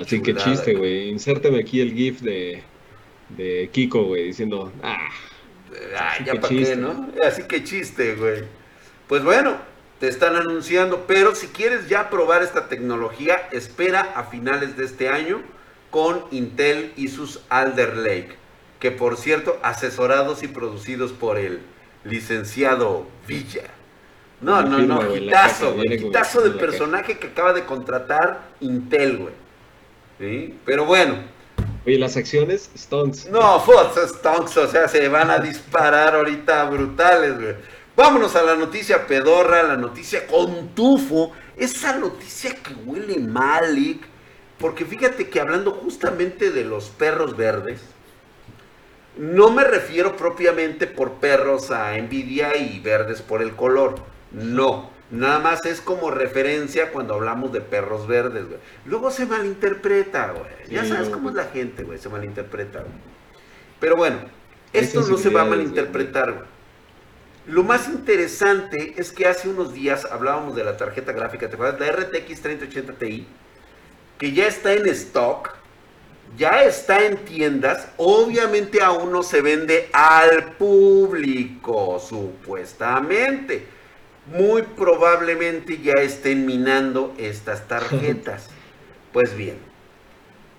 Así 0.00 0.20
que 0.22 0.34
chiste, 0.34 0.74
güey. 0.74 1.10
Insérteme 1.10 1.60
aquí 1.60 1.80
el 1.80 1.94
GIF 1.94 2.20
de, 2.20 2.62
de 3.30 3.68
Kiko, 3.72 4.04
güey, 4.04 4.24
diciendo, 4.26 4.72
ah. 4.82 5.08
ah 5.98 6.14
ya 6.24 6.34
para 6.34 6.48
qué, 6.48 6.76
¿no? 6.76 7.08
Así 7.24 7.42
que 7.44 7.64
chiste, 7.64 8.14
güey. 8.14 8.44
Pues 9.08 9.24
bueno, 9.24 9.56
te 9.98 10.08
están 10.08 10.36
anunciando, 10.36 11.04
pero 11.06 11.34
si 11.34 11.48
quieres 11.48 11.88
ya 11.88 12.10
probar 12.10 12.42
esta 12.42 12.68
tecnología, 12.68 13.48
espera 13.52 14.00
a 14.14 14.24
finales 14.24 14.76
de 14.76 14.84
este 14.84 15.08
año 15.08 15.42
con 15.90 16.24
Intel 16.30 16.92
y 16.96 17.08
sus 17.08 17.40
Alder 17.48 17.96
Lake, 17.96 18.36
que 18.78 18.90
por 18.90 19.16
cierto, 19.16 19.58
asesorados 19.62 20.42
y 20.42 20.48
producidos 20.48 21.12
por 21.12 21.38
el 21.38 21.60
licenciado 22.04 23.06
Villa. 23.26 23.64
No, 24.40 24.62
no, 24.62 24.78
no, 24.78 25.12
quitazo, 25.12 25.74
güey, 25.74 25.98
quitazo 25.98 26.40
del 26.40 26.54
personaje 26.54 27.18
que 27.18 27.26
acaba 27.26 27.52
de 27.52 27.64
contratar 27.64 28.48
Intel, 28.60 29.18
güey. 29.18 29.34
¿Sí? 30.20 30.56
Pero 30.64 30.84
bueno. 30.84 31.16
Oye, 31.86 31.98
las 31.98 32.16
acciones, 32.16 32.70
Stonks. 32.76 33.28
No, 33.30 33.58
Stonks, 33.60 34.56
o 34.58 34.68
sea, 34.68 34.86
se 34.86 35.08
van 35.08 35.30
a 35.30 35.38
disparar 35.38 36.14
ahorita 36.14 36.64
brutales, 36.64 37.40
güey. 37.40 37.54
Vámonos 37.96 38.36
a 38.36 38.42
la 38.42 38.54
noticia 38.54 39.06
pedorra, 39.06 39.62
la 39.62 39.76
noticia 39.76 40.26
con 40.26 40.68
tufo, 40.74 41.32
esa 41.56 41.96
noticia 41.96 42.54
que 42.54 42.74
huele 42.84 43.18
mal, 43.18 43.76
porque 44.58 44.84
fíjate 44.84 45.28
que 45.28 45.40
hablando 45.40 45.72
justamente 45.72 46.50
de 46.50 46.64
los 46.64 46.90
perros 46.90 47.36
verdes, 47.36 47.80
no 49.16 49.50
me 49.50 49.64
refiero 49.64 50.16
propiamente 50.16 50.86
por 50.86 51.14
perros 51.14 51.70
a 51.70 51.96
envidia 51.96 52.56
y 52.56 52.78
verdes 52.80 53.22
por 53.22 53.42
el 53.42 53.56
color, 53.56 53.96
no. 54.32 54.99
Nada 55.10 55.40
más 55.40 55.66
es 55.66 55.80
como 55.80 56.10
referencia 56.12 56.92
cuando 56.92 57.14
hablamos 57.14 57.52
de 57.52 57.60
perros 57.60 58.06
verdes, 58.06 58.46
güey. 58.46 58.60
Luego 58.86 59.10
se 59.10 59.26
malinterpreta, 59.26 60.30
güey. 60.30 60.70
ya 60.70 60.84
sabes 60.84 61.08
cómo 61.08 61.30
es 61.30 61.34
la 61.34 61.46
gente, 61.46 61.82
güey. 61.82 61.98
Se 61.98 62.08
malinterpreta, 62.08 62.80
güey. 62.80 62.92
Pero 63.80 63.96
bueno, 63.96 64.18
esto 64.72 65.00
no 65.00 65.18
se 65.18 65.30
va 65.30 65.42
a 65.42 65.46
malinterpretar, 65.46 66.32
güey. 66.32 66.44
Lo 67.46 67.64
más 67.64 67.88
interesante 67.88 68.94
es 68.98 69.10
que 69.10 69.26
hace 69.26 69.48
unos 69.48 69.74
días 69.74 70.04
hablábamos 70.04 70.54
de 70.54 70.62
la 70.62 70.76
tarjeta 70.76 71.12
gráfica, 71.12 71.48
¿te 71.48 71.54
acuerdas? 71.54 71.80
La 71.80 71.90
RTX 71.90 72.42
3080 72.42 72.92
Ti, 72.92 73.26
que 74.18 74.32
ya 74.32 74.46
está 74.46 74.74
en 74.74 74.86
stock, 74.86 75.56
ya 76.36 76.62
está 76.62 77.04
en 77.04 77.16
tiendas, 77.24 77.88
obviamente 77.96 78.80
aún 78.80 79.10
no 79.10 79.24
se 79.24 79.40
vende 79.40 79.88
al 79.92 80.52
público, 80.52 81.98
supuestamente 81.98 83.79
muy 84.26 84.62
probablemente 84.62 85.80
ya 85.80 85.94
estén 85.94 86.46
minando 86.46 87.14
estas 87.18 87.66
tarjetas. 87.66 88.48
Pues 89.12 89.36
bien, 89.36 89.56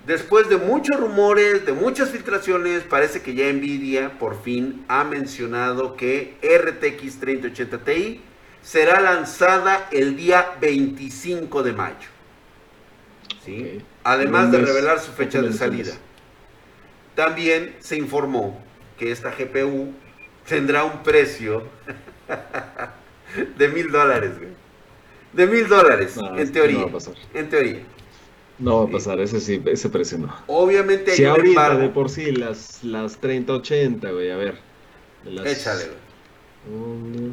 después 0.06 0.50
de 0.50 0.58
muchos 0.58 1.00
rumores, 1.00 1.65
de 1.65 1.74
muchas 1.74 2.10
filtraciones, 2.10 2.84
parece 2.84 3.21
que 3.21 3.34
ya 3.34 3.52
Nvidia 3.52 4.19
por 4.19 4.41
fin 4.41 4.84
ha 4.88 5.04
mencionado 5.04 5.95
que 5.95 6.38
RTX 6.41 7.19
3080 7.19 7.78
Ti 7.80 8.21
será 8.62 9.00
lanzada 9.00 9.88
el 9.91 10.15
día 10.15 10.58
25 10.60 11.63
de 11.63 11.74
mayo. 11.74 12.10
¿Sí? 13.45 13.82
Además 14.04 14.52
de 14.52 14.60
revelar 14.60 15.00
su 15.00 15.12
fecha 15.12 15.41
de 15.41 15.54
salida. 15.54 15.93
También 17.15 17.76
se 17.80 17.97
informó 17.97 18.62
que 18.97 19.12
esta 19.12 19.32
GPU 19.32 19.93
tendrá 20.47 20.84
un 20.84 21.02
precio 21.02 21.63
de 23.58 23.67
mil 23.70 23.91
dólares, 23.91 24.38
güey. 24.38 24.52
De 25.34 25.48
mil 25.48 25.67
dólares, 25.67 26.17
en 26.38 26.52
teoría. 26.52 26.80
No 26.80 26.84
va 26.84 26.89
a 26.89 26.94
pasar. 26.94 27.13
En 27.34 27.50
teoría. 27.50 27.84
No 28.60 28.78
va 28.78 28.84
a 28.84 28.91
pasar, 28.91 29.20
ese 29.20 29.39
sí, 29.39 29.62
ese 29.65 29.89
precio 29.89 30.20
no. 30.20 30.36
Obviamente 30.48 31.12
hay 31.12 31.17
si 31.17 31.26
ahorita 31.26 31.78
de 31.78 31.89
por 31.89 32.10
sí 32.10 32.32
las, 32.32 32.84
las 32.84 33.17
3080, 33.17 34.12
güey, 34.12 34.30
a 34.30 34.38
ver. 34.38 34.60
Échale, 35.46 35.86
güey. 36.67 37.32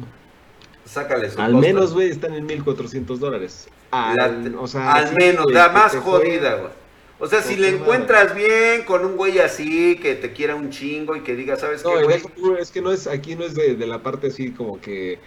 Sácale 0.85 1.29
Al 1.37 1.53
menos, 1.55 1.93
güey, 1.93 2.09
están 2.09 2.33
en 2.33 2.47
1400 2.47 3.19
dólares. 3.19 3.67
Al, 3.91 4.55
o 4.55 4.67
sea, 4.67 4.93
al 4.93 5.13
menos, 5.15 5.45
la 5.51 5.69
más 5.69 5.95
jodida, 5.95 6.55
güey. 6.55 6.71
O 7.19 7.27
sea, 7.27 7.43
si 7.43 7.57
le 7.57 7.69
encuentras 7.69 8.33
bien 8.33 8.83
con 8.85 9.05
un 9.05 9.17
güey 9.17 9.39
así, 9.39 9.97
que 9.97 10.15
te 10.15 10.31
quiera 10.31 10.55
un 10.55 10.69
chingo 10.69 11.15
y 11.15 11.21
que 11.21 11.35
diga, 11.35 11.57
¿sabes 11.57 11.83
qué, 11.83 12.03
güey? 12.03 12.21
Es 12.59 12.71
que 12.71 12.81
no 12.81 12.91
es, 12.91 13.07
aquí 13.07 13.35
no 13.35 13.43
es 13.43 13.53
de, 13.53 13.75
de 13.75 13.87
la 13.87 14.01
parte 14.01 14.27
así 14.27 14.51
como 14.51 14.79
que 14.79 15.19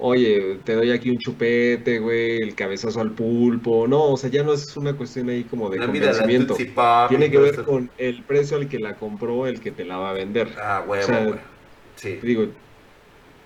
oye, 0.00 0.58
te 0.64 0.74
doy 0.74 0.90
aquí 0.90 1.10
un 1.10 1.18
chupete, 1.18 1.98
güey, 1.98 2.42
el 2.42 2.54
cabezazo 2.54 3.00
al 3.00 3.12
pulpo. 3.12 3.86
No, 3.86 4.12
o 4.12 4.16
sea, 4.16 4.30
ya 4.30 4.42
no 4.42 4.52
es 4.52 4.76
una 4.76 4.94
cuestión 4.94 5.28
ahí 5.28 5.44
como 5.44 5.70
de 5.70 5.78
convencimiento. 5.78 6.56
Tiene 7.08 7.30
que 7.30 7.38
ver 7.38 7.62
con 7.62 7.90
el 7.98 8.22
precio 8.22 8.56
al 8.56 8.68
que 8.68 8.78
la 8.78 8.94
compró, 8.96 9.46
el 9.46 9.60
que 9.60 9.70
te 9.70 9.84
la 9.84 9.98
va 9.98 10.10
a 10.10 10.12
vender. 10.12 10.48
Ah, 10.60 10.82
güey, 10.86 11.04
güey. 11.06 11.34
Sí. 11.96 12.18
Digo, 12.22 12.46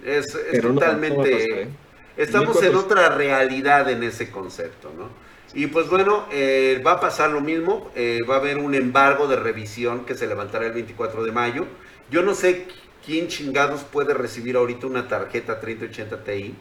es, 0.05 0.27
totalmente... 0.61 1.63
¿eh? 1.63 1.69
Estamos 2.17 2.63
en 2.63 2.77
otra 2.77 3.09
realidad 3.09 3.91
en 3.91 4.05
ese 4.05 4.31
concepto, 4.31 4.93
¿no? 4.97 5.09
Y 5.55 5.69
pues 5.69 5.89
bueno, 5.89 6.27
eh, 6.33 6.83
va 6.85 6.93
a 6.93 7.01
pasar 7.01 7.31
lo 7.31 7.41
mismo, 7.41 7.91
eh, 7.95 8.21
va 8.29 8.37
a 8.37 8.39
haber 8.39 8.59
un 8.59 8.75
embargo 8.75 9.29
de 9.29 9.37
revisión 9.37 10.05
que 10.05 10.15
se 10.15 10.27
levantará 10.27 10.67
el 10.67 10.73
24 10.73 11.25
de 11.25 11.33
mayo. 11.33 11.67
Yo 12.11 12.23
no 12.23 12.35
sé 12.35 12.67
¿quién 13.05 13.29
chingados 13.29 13.83
puede 13.83 14.15
recibir 14.15 14.57
ahorita 14.57 14.87
una 14.87 15.09
tarjeta 15.09 15.61
3080 15.61 16.25
Ti 16.25 16.55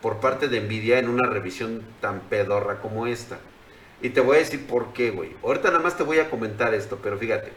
por 0.00 0.18
parte 0.18 0.48
de 0.48 0.60
Nvidia 0.60 0.98
en 0.98 1.08
una 1.08 1.28
revisión 1.28 1.82
tan 2.00 2.20
pedorra 2.20 2.80
como 2.80 3.06
esta? 3.06 3.38
Y 4.02 4.10
te 4.10 4.20
voy 4.20 4.36
a 4.36 4.40
decir 4.40 4.66
por 4.66 4.92
qué, 4.92 5.10
güey. 5.10 5.30
Ahorita 5.42 5.68
nada 5.68 5.82
más 5.82 5.96
te 5.96 6.04
voy 6.04 6.18
a 6.18 6.30
comentar 6.30 6.74
esto, 6.74 6.98
pero 7.02 7.18
fíjate. 7.18 7.52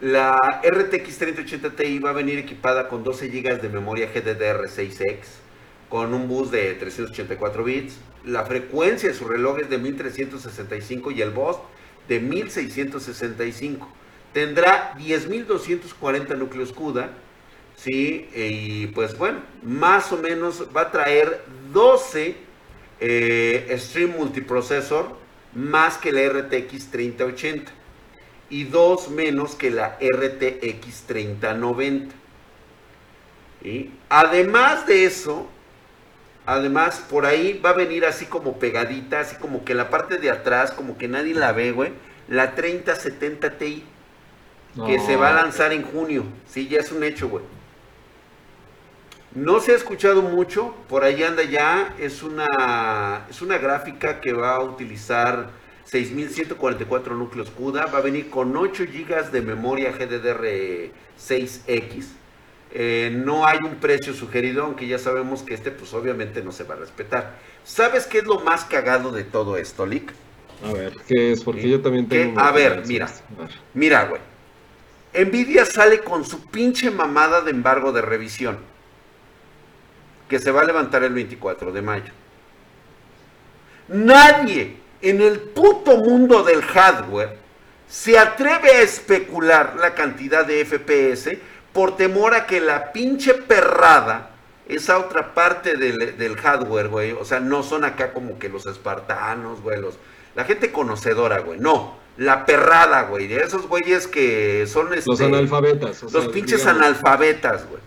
La 0.00 0.60
RTX 0.62 1.18
3080 1.18 1.70
Ti 1.70 1.98
va 1.98 2.10
a 2.10 2.12
venir 2.12 2.38
equipada 2.38 2.88
con 2.88 3.02
12 3.02 3.28
GB 3.28 3.60
de 3.60 3.68
memoria 3.68 4.12
GDDR6X, 4.12 5.20
con 5.88 6.14
un 6.14 6.28
bus 6.28 6.50
de 6.50 6.74
384 6.74 7.64
bits. 7.64 7.96
La 8.24 8.44
frecuencia 8.44 9.08
de 9.08 9.14
su 9.14 9.26
reloj 9.26 9.60
es 9.60 9.70
de 9.70 9.78
1365 9.78 11.10
y 11.10 11.22
el 11.22 11.30
bus 11.30 11.56
de 12.08 12.20
1665. 12.20 13.88
Tendrá 14.34 14.94
10.240 14.98 16.36
núcleos 16.36 16.72
CUDA, 16.72 17.10
¿sí? 17.76 18.28
Y 18.34 18.88
pues 18.88 19.16
bueno, 19.16 19.38
más 19.62 20.12
o 20.12 20.18
menos 20.18 20.68
va 20.76 20.82
a 20.82 20.90
traer 20.90 21.42
12 21.72 22.36
eh, 23.00 23.76
Stream 23.78 24.10
Multiprocessor 24.10 25.16
más 25.54 25.98
que 25.98 26.12
la 26.12 26.28
RTX 26.28 26.90
3080 26.90 27.72
y 28.50 28.64
2 28.64 29.10
menos 29.10 29.54
que 29.54 29.70
la 29.70 29.98
RTX 30.00 31.02
3090. 31.06 32.14
y 33.62 33.90
Además 34.08 34.86
de 34.86 35.04
eso, 35.04 35.46
además 36.44 37.04
por 37.08 37.24
ahí 37.24 37.60
va 37.64 37.70
a 37.70 37.74
venir 37.74 38.04
así 38.04 38.26
como 38.26 38.58
pegadita, 38.58 39.20
así 39.20 39.36
como 39.36 39.64
que 39.64 39.74
la 39.74 39.90
parte 39.90 40.18
de 40.18 40.30
atrás, 40.30 40.72
como 40.72 40.98
que 40.98 41.08
nadie 41.08 41.34
la 41.34 41.52
ve, 41.52 41.72
güey, 41.72 41.92
la 42.28 42.54
3070 42.54 43.58
Ti, 43.58 43.84
que 44.86 44.98
se 45.00 45.16
va 45.16 45.30
a 45.30 45.34
lanzar 45.42 45.72
en 45.72 45.82
junio. 45.82 46.22
Sí, 46.48 46.68
ya 46.68 46.78
es 46.80 46.92
un 46.92 47.02
hecho, 47.04 47.28
güey. 47.28 47.44
No 49.34 49.60
se 49.60 49.72
ha 49.72 49.74
escuchado 49.74 50.22
mucho, 50.22 50.74
por 50.88 51.02
ahí 51.02 51.24
anda 51.24 51.42
ya, 51.42 51.92
es 51.98 52.22
una, 52.22 53.26
es 53.28 53.42
una 53.42 53.58
gráfica 53.58 54.20
que 54.20 54.32
va 54.32 54.54
a 54.54 54.60
utilizar 54.60 55.50
6144 55.86 57.16
núcleos 57.16 57.50
CUDA, 57.50 57.86
va 57.86 57.98
a 57.98 58.02
venir 58.02 58.30
con 58.30 58.56
8 58.56 58.84
GB 58.84 59.32
de 59.32 59.42
memoria 59.42 59.92
GDDR6X. 59.92 62.04
Eh, 62.76 63.10
no 63.12 63.46
hay 63.46 63.58
un 63.58 63.76
precio 63.76 64.14
sugerido, 64.14 64.64
aunque 64.64 64.86
ya 64.86 64.98
sabemos 64.98 65.42
que 65.42 65.54
este 65.54 65.72
pues 65.72 65.92
obviamente 65.94 66.42
no 66.42 66.52
se 66.52 66.62
va 66.64 66.74
a 66.74 66.78
respetar. 66.78 67.38
¿Sabes 67.64 68.06
qué 68.06 68.18
es 68.18 68.24
lo 68.24 68.38
más 68.40 68.64
cagado 68.64 69.10
de 69.10 69.24
todo 69.24 69.56
esto, 69.56 69.84
Lick? 69.84 70.12
A 70.64 70.72
ver, 70.72 70.92
¿qué 71.08 71.32
es? 71.32 71.42
Porque 71.42 71.68
yo 71.68 71.80
también 71.80 72.08
tengo... 72.08 72.40
A 72.40 72.52
ver, 72.52 72.84
mira, 72.86 73.08
mira, 73.74 74.04
güey. 74.04 74.20
Nvidia 75.14 75.64
sale 75.64 76.00
con 76.00 76.24
su 76.24 76.46
pinche 76.46 76.90
mamada 76.90 77.40
de 77.40 77.52
embargo 77.52 77.92
de 77.92 78.02
revisión 78.02 78.58
que 80.28 80.38
se 80.38 80.50
va 80.50 80.62
a 80.62 80.64
levantar 80.64 81.04
el 81.04 81.12
24 81.12 81.72
de 81.72 81.82
mayo. 81.82 82.12
Nadie 83.88 84.76
en 85.02 85.20
el 85.20 85.38
puto 85.38 85.98
mundo 85.98 86.42
del 86.42 86.62
hardware 86.62 87.38
se 87.86 88.18
atreve 88.18 88.70
a 88.70 88.82
especular 88.82 89.76
la 89.78 89.94
cantidad 89.94 90.44
de 90.44 90.64
FPS 90.64 91.38
por 91.72 91.96
temor 91.96 92.34
a 92.34 92.46
que 92.46 92.60
la 92.60 92.92
pinche 92.92 93.34
perrada, 93.34 94.30
esa 94.66 94.98
otra 94.98 95.34
parte 95.34 95.76
del, 95.76 96.36
hardware, 96.36 96.88
güey, 96.88 97.12
o 97.12 97.24
sea, 97.24 97.40
no 97.40 97.62
son 97.62 97.84
acá 97.84 98.12
como 98.12 98.38
que 98.38 98.48
los 98.48 98.64
espartanos, 98.66 99.60
güey, 99.60 99.80
la 100.34 100.44
gente 100.44 100.72
conocedora, 100.72 101.40
güey, 101.40 101.60
no. 101.60 102.03
La 102.16 102.46
perrada, 102.46 103.02
güey, 103.02 103.26
de 103.26 103.42
esos 103.42 103.66
güeyes 103.66 104.06
que 104.06 104.66
son... 104.66 104.88
los 104.90 105.06
este, 105.06 105.24
analfabetas. 105.24 106.02
los 106.12 106.28
pinches 106.28 106.64
analfabetas, 106.66 107.68
güey 107.68 107.80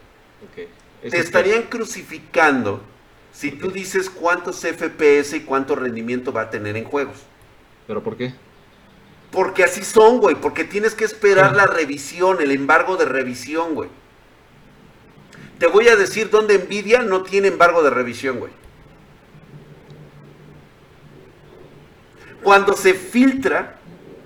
te 1.02 1.20
estarían 1.20 1.64
crucificando 1.64 2.82
si 3.32 3.52
tú 3.52 3.72
dices 3.72 4.10
cuántos 4.10 4.58
FPS 4.58 5.36
y 5.36 5.42
cuánto 5.42 5.76
rendimiento 5.76 6.34
va 6.34 6.42
a 6.42 6.50
tener 6.50 6.76
en 6.76 6.86
juegos. 6.86 7.18
¿Pero 7.86 8.02
por 8.02 8.18
qué? 8.18 8.34
Porque 9.32 9.64
así 9.64 9.84
son, 9.84 10.20
güey. 10.20 10.36
Porque 10.36 10.64
tienes 10.64 10.96
que 10.96 11.06
esperar 11.06 11.56
la 11.56 11.68
revisión, 11.68 12.42
el 12.42 12.52
embargo 12.52 12.98
de 12.98 13.06
revisión, 13.06 13.76
güey. 13.76 13.90
Te 15.60 15.68
voy 15.68 15.88
a 15.88 15.96
decir 15.96 16.30
dónde 16.30 16.58
Nvidia 16.58 17.02
no 17.02 17.24
tiene 17.24 17.50
embargo 17.50 17.84
de 17.84 17.90
revisión, 17.90 18.40
güey. 18.40 18.52
Cuando 22.42 22.74
se 22.74 22.94
filtra 22.94 23.77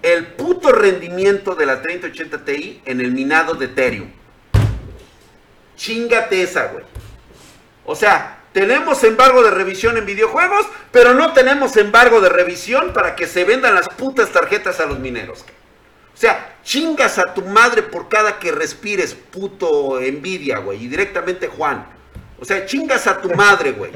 el 0.01 0.27
puto 0.27 0.71
rendimiento 0.71 1.55
de 1.55 1.65
la 1.65 1.81
3080 1.81 2.45
Ti 2.45 2.81
en 2.85 3.01
el 3.01 3.11
minado 3.11 3.53
de 3.53 3.65
Ethereum. 3.65 4.11
Chingate 5.75 6.43
esa, 6.43 6.67
güey. 6.67 6.85
O 7.85 7.95
sea, 7.95 8.41
tenemos 8.53 9.03
embargo 9.03 9.43
de 9.43 9.51
revisión 9.51 9.97
en 9.97 10.05
videojuegos, 10.05 10.65
pero 10.91 11.13
no 11.13 11.33
tenemos 11.33 11.77
embargo 11.77 12.21
de 12.21 12.29
revisión 12.29 12.93
para 12.93 13.15
que 13.15 13.27
se 13.27 13.43
vendan 13.45 13.75
las 13.75 13.87
putas 13.89 14.29
tarjetas 14.29 14.79
a 14.79 14.85
los 14.85 14.99
mineros. 14.99 15.45
O 16.13 16.17
sea, 16.17 16.57
chingas 16.63 17.17
a 17.17 17.33
tu 17.33 17.43
madre 17.43 17.81
por 17.81 18.09
cada 18.09 18.37
que 18.37 18.51
respires, 18.51 19.15
puto 19.15 19.99
envidia, 19.99 20.59
güey. 20.59 20.83
Y 20.83 20.87
directamente 20.87 21.47
Juan. 21.47 21.85
O 22.39 22.45
sea, 22.45 22.65
chingas 22.65 23.07
a 23.07 23.21
tu 23.21 23.29
madre, 23.33 23.71
güey. 23.71 23.91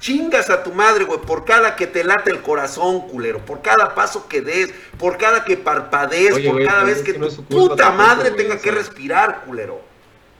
Chingas 0.00 0.50
a 0.50 0.62
tu 0.62 0.72
madre, 0.72 1.04
güey, 1.04 1.20
por 1.20 1.44
cada 1.44 1.74
que 1.74 1.86
te 1.86 2.04
late 2.04 2.30
el 2.30 2.42
corazón, 2.42 3.08
culero. 3.08 3.38
Por 3.40 3.62
cada 3.62 3.94
paso 3.94 4.28
que 4.28 4.40
des, 4.40 4.72
por 4.98 5.16
cada 5.16 5.44
que 5.44 5.56
parpadees, 5.56 6.38
por 6.46 6.64
cada 6.64 6.84
vez 6.84 7.02
que, 7.02 7.14
tu 7.14 7.44
puta 7.44 7.90
madre 7.90 8.30
tenga 8.32 8.58
que 8.58 8.70
respirar, 8.70 9.44
culero. 9.46 9.80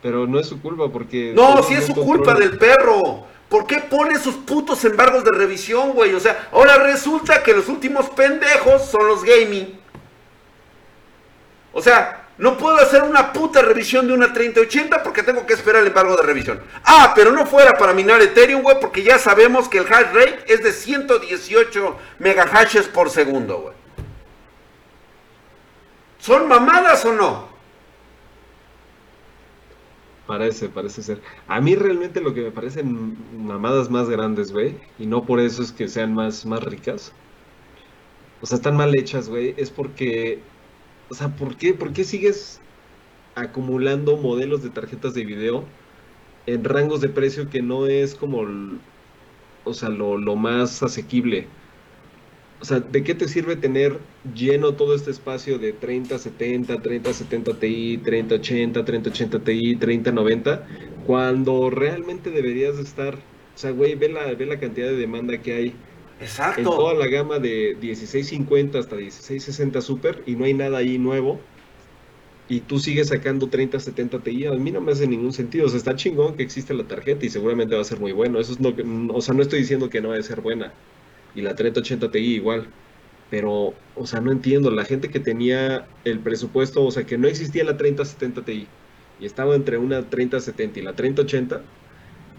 Pero 0.02 0.26
no 0.26 0.38
es 0.38 0.46
su 0.46 0.60
culpa 0.60 0.88
porque... 0.88 1.32
No, 1.34 1.62
sí 1.62 1.74
es 1.74 1.86
su 1.86 1.94
culpa 1.94 2.34
del 2.34 2.58
perro. 2.58 3.24
¿Por 3.48 3.66
qué 3.66 3.78
pone 3.78 4.18
sus 4.18 4.34
putos 4.34 4.84
embargos 4.84 5.24
de 5.24 5.30
revisión, 5.30 5.92
güey? 5.92 6.14
O 6.14 6.20
sea, 6.20 6.48
ahora 6.52 6.78
resulta 6.78 7.42
que 7.42 7.52
los 7.52 7.68
últimos 7.68 8.10
pendejos 8.10 8.84
son 8.86 9.06
los 9.06 9.24
gaming. 9.24 9.80
O 11.72 11.80
sea, 11.80 12.25
no 12.38 12.58
puedo 12.58 12.76
hacer 12.76 13.02
una 13.02 13.32
puta 13.32 13.62
revisión 13.62 14.06
de 14.06 14.12
una 14.12 14.32
3080 14.32 15.02
porque 15.02 15.22
tengo 15.22 15.46
que 15.46 15.54
esperar 15.54 15.82
el 15.82 15.88
embargo 15.88 16.16
de 16.16 16.22
revisión. 16.22 16.60
Ah, 16.84 17.12
pero 17.14 17.32
no 17.32 17.46
fuera 17.46 17.78
para 17.78 17.94
minar 17.94 18.20
Ethereum, 18.20 18.62
güey, 18.62 18.78
porque 18.78 19.02
ya 19.02 19.18
sabemos 19.18 19.68
que 19.68 19.78
el 19.78 19.86
hash 19.86 20.12
rate 20.12 20.44
es 20.46 20.62
de 20.62 20.72
118 20.72 21.96
megahashes 22.18 22.88
por 22.88 23.08
segundo, 23.08 23.60
güey. 23.60 23.74
¿Son 26.18 26.46
mamadas 26.46 27.04
o 27.06 27.12
no? 27.12 27.48
Parece, 30.26 30.68
parece 30.68 31.02
ser. 31.02 31.22
A 31.46 31.60
mí 31.60 31.74
realmente 31.76 32.20
lo 32.20 32.34
que 32.34 32.42
me 32.42 32.50
parecen 32.50 33.16
mamadas 33.46 33.88
más 33.90 34.08
grandes, 34.08 34.52
güey, 34.52 34.76
y 34.98 35.06
no 35.06 35.24
por 35.24 35.40
eso 35.40 35.62
es 35.62 35.72
que 35.72 35.88
sean 35.88 36.12
más, 36.12 36.44
más 36.44 36.62
ricas. 36.64 37.12
O 38.42 38.46
sea, 38.46 38.56
están 38.56 38.76
mal 38.76 38.92
hechas, 38.98 39.28
güey, 39.28 39.54
es 39.56 39.70
porque... 39.70 40.42
O 41.08 41.14
sea, 41.14 41.34
¿por 41.36 41.56
qué, 41.56 41.74
¿por 41.74 41.92
qué 41.92 42.04
sigues 42.04 42.60
acumulando 43.34 44.16
modelos 44.16 44.62
de 44.62 44.70
tarjetas 44.70 45.14
de 45.14 45.24
video 45.24 45.64
en 46.46 46.64
rangos 46.64 47.00
de 47.00 47.08
precio 47.08 47.50
que 47.50 47.62
no 47.62 47.86
es 47.86 48.14
como... 48.14 48.44
o 49.64 49.74
sea, 49.74 49.88
lo, 49.88 50.18
lo 50.18 50.36
más 50.36 50.82
asequible? 50.82 51.48
O 52.60 52.64
sea, 52.64 52.80
¿de 52.80 53.04
qué 53.04 53.14
te 53.14 53.28
sirve 53.28 53.56
tener 53.56 54.00
lleno 54.34 54.74
todo 54.76 54.94
este 54.94 55.10
espacio 55.10 55.58
de 55.58 55.72
3070, 55.74 56.80
3070 56.80 57.58
Ti, 57.58 57.98
3080, 57.98 58.84
3080 58.84 59.44
Ti, 59.44 59.76
3090, 59.76 60.66
cuando 61.02 61.68
realmente 61.70 62.30
deberías 62.30 62.78
estar, 62.78 63.14
o 63.54 63.58
sea, 63.58 63.72
güey, 63.72 63.94
ve 63.94 64.08
la, 64.08 64.34
ve 64.34 64.46
la 64.46 64.58
cantidad 64.58 64.88
de 64.88 64.96
demanda 64.96 65.42
que 65.42 65.54
hay 65.54 65.74
Exacto. 66.20 66.60
en 66.60 66.64
toda 66.64 66.94
la 66.94 67.06
gama 67.08 67.38
de 67.38 67.76
1650 67.80 68.78
hasta 68.78 68.96
1660 68.96 69.80
Super 69.80 70.22
y 70.26 70.34
no 70.34 70.44
hay 70.44 70.54
nada 70.54 70.78
ahí 70.78 70.98
nuevo. 70.98 71.40
Y 72.48 72.60
tú 72.60 72.78
sigues 72.78 73.08
sacando 73.08 73.48
3070 73.48 74.20
Ti, 74.20 74.46
a 74.46 74.52
mí 74.52 74.70
no 74.70 74.80
me 74.80 74.92
hace 74.92 75.06
ningún 75.06 75.32
sentido. 75.32 75.66
O 75.66 75.68
sea, 75.68 75.78
está 75.78 75.96
chingón 75.96 76.36
que 76.36 76.44
existe 76.44 76.74
la 76.74 76.84
tarjeta 76.84 77.26
y 77.26 77.28
seguramente 77.28 77.74
va 77.74 77.80
a 77.80 77.84
ser 77.84 77.98
muy 77.98 78.12
bueno. 78.12 78.38
Eso 78.38 78.52
es 78.52 78.60
no, 78.60 78.72
o 79.14 79.20
sea, 79.20 79.34
no 79.34 79.42
estoy 79.42 79.60
diciendo 79.60 79.90
que 79.90 80.00
no 80.00 80.10
va 80.10 80.16
a 80.16 80.22
ser 80.22 80.40
buena 80.40 80.72
y 81.36 81.42
la 81.42 81.54
3080 81.54 82.10
Ti 82.10 82.18
igual. 82.18 82.68
Pero, 83.30 83.74
o 83.94 84.06
sea, 84.06 84.20
no 84.20 84.32
entiendo, 84.32 84.70
la 84.70 84.84
gente 84.84 85.10
que 85.10 85.20
tenía 85.20 85.88
el 86.04 86.20
presupuesto, 86.20 86.84
o 86.84 86.90
sea, 86.90 87.04
que 87.04 87.18
no 87.18 87.28
existía 87.28 87.64
la 87.64 87.76
3070 87.76 88.44
Ti 88.44 88.68
y 89.18 89.26
estaba 89.26 89.54
entre 89.54 89.78
una 89.78 90.08
3070 90.08 90.80
y 90.80 90.82
la 90.82 90.94
3080, 90.94 91.62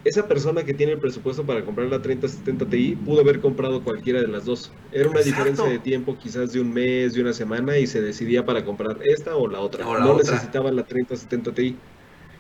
esa 0.08 0.28
persona 0.28 0.64
que 0.64 0.74
tiene 0.74 0.94
el 0.94 1.00
presupuesto 1.00 1.46
para 1.46 1.66
comprar 1.66 1.88
la 1.88 2.02
3070 2.02 2.66
Ti 2.68 2.98
pudo 3.06 3.22
haber 3.22 3.42
comprado 3.42 3.84
cualquiera 3.84 4.22
de 4.22 4.28
las 4.28 4.46
dos. 4.46 4.72
Era 4.92 5.10
una 5.10 5.22
diferencia 5.22 5.66
de 5.66 5.80
tiempo 5.80 6.18
quizás 6.18 6.54
de 6.54 6.62
un 6.62 6.74
mes, 6.74 7.14
de 7.14 7.22
una 7.22 7.34
semana 7.34 7.78
y 7.78 7.88
se 7.88 8.02
decidía 8.02 8.46
para 8.46 8.64
comprar 8.64 9.00
esta 9.04 9.36
o 9.36 9.48
la 9.48 9.60
otra. 9.60 9.86
no 9.86 10.18
necesitaba 10.18 10.72
la 10.72 10.84
3070 10.84 11.52
Ti. 11.54 11.76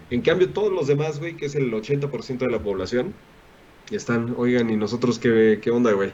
En 0.09 0.21
cambio, 0.21 0.49
todos 0.49 0.71
los 0.71 0.87
demás, 0.87 1.19
güey, 1.19 1.35
que 1.35 1.47
es 1.47 1.55
el 1.55 1.71
80% 1.71 2.37
de 2.37 2.49
la 2.49 2.59
población, 2.59 3.13
están, 3.91 4.35
oigan, 4.37 4.69
¿y 4.69 4.77
nosotros 4.77 5.19
qué, 5.19 5.59
qué 5.61 5.69
onda, 5.69 5.91
güey? 5.91 6.13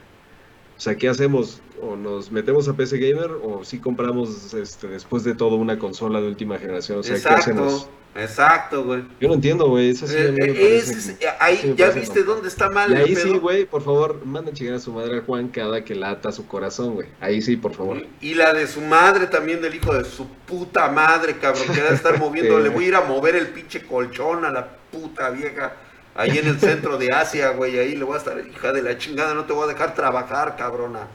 O 0.84 0.86
sea, 0.86 0.98
¿qué 0.98 1.08
hacemos? 1.08 1.62
¿O 1.82 1.96
nos 1.96 2.30
metemos 2.30 2.68
a 2.68 2.74
PC 2.74 2.98
Gamer 2.98 3.32
o 3.42 3.64
si 3.64 3.80
compramos 3.80 4.54
este, 4.54 4.90
después 4.90 5.24
de 5.24 5.34
todo 5.34 5.56
una 5.56 5.80
consola 5.80 6.20
de 6.20 6.28
última 6.28 6.60
generación? 6.60 7.00
O 7.00 7.04
sea, 7.04 7.16
exacto, 7.16 7.36
¿qué 7.36 7.42
hacemos? 7.42 7.90
Exacto, 8.14 8.84
güey. 8.84 9.06
Yo 9.22 9.30
no 9.30 9.36
entiendo, 9.36 9.70
güey. 9.70 9.92
Es 9.92 10.04
así, 10.04 10.14
eh, 10.18 11.16
ahí 11.40 11.74
ya 11.78 11.90
viste 11.92 12.24
dónde 12.24 12.50
está 12.50 12.70
mal. 12.70 12.92
Y 12.92 12.96
ahí 12.96 13.16
sí, 13.16 13.30
güey, 13.30 13.64
por 13.64 13.82
favor, 13.82 14.26
manden 14.26 14.56
chingar 14.56 14.76
a 14.76 14.80
su 14.80 14.92
madre 14.92 15.20
a 15.20 15.22
Juan 15.22 15.48
cada 15.48 15.86
que 15.86 15.96
lata 15.96 16.34
su 16.34 16.48
corazón, 16.48 16.96
güey. 16.96 17.08
Ahí 17.22 17.42
sí, 17.42 17.56
por 17.56 17.74
favor. 17.74 18.06
Y, 18.20 18.34
la 18.34 18.52
de 18.52 18.68
su 18.68 18.82
madre 18.82 19.28
también, 19.28 19.62
del 19.62 19.76
hijo 19.76 19.94
de 19.94 20.04
su 20.04 20.28
puta 20.28 20.90
madre, 20.90 21.38
cabrón, 21.38 21.64
que 21.68 21.82
debe 21.82 21.96
estar 21.96 22.20
moviendo. 22.20 22.60
Le 22.60 22.68
voy 22.68 22.84
a 22.84 22.88
ir 22.90 22.96
a 22.96 23.06
mover 23.06 23.38
el 23.38 23.48
pinche 23.48 23.84
colchón 23.84 24.44
a 24.44 24.52
la 24.52 24.68
puta 24.92 25.30
vieja 25.30 25.78
ahí 26.16 26.38
en 26.38 26.48
el 26.48 26.60
centro 26.60 26.98
de 26.98 27.12
Asia, 27.12 27.50
güey, 27.50 27.78
ahí 27.80 27.96
le 27.96 28.04
voy 28.04 28.16
a 28.16 28.18
estar, 28.18 28.38
hija 28.40 28.72
de 28.72 28.82
la 28.82 28.98
chingada, 28.98 29.34
no 29.34 29.46
te 29.46 29.54
voy 29.54 29.66
a 29.66 29.74
dejar 29.74 29.94
trabajar, 29.94 30.56
cabrona. 30.56 31.08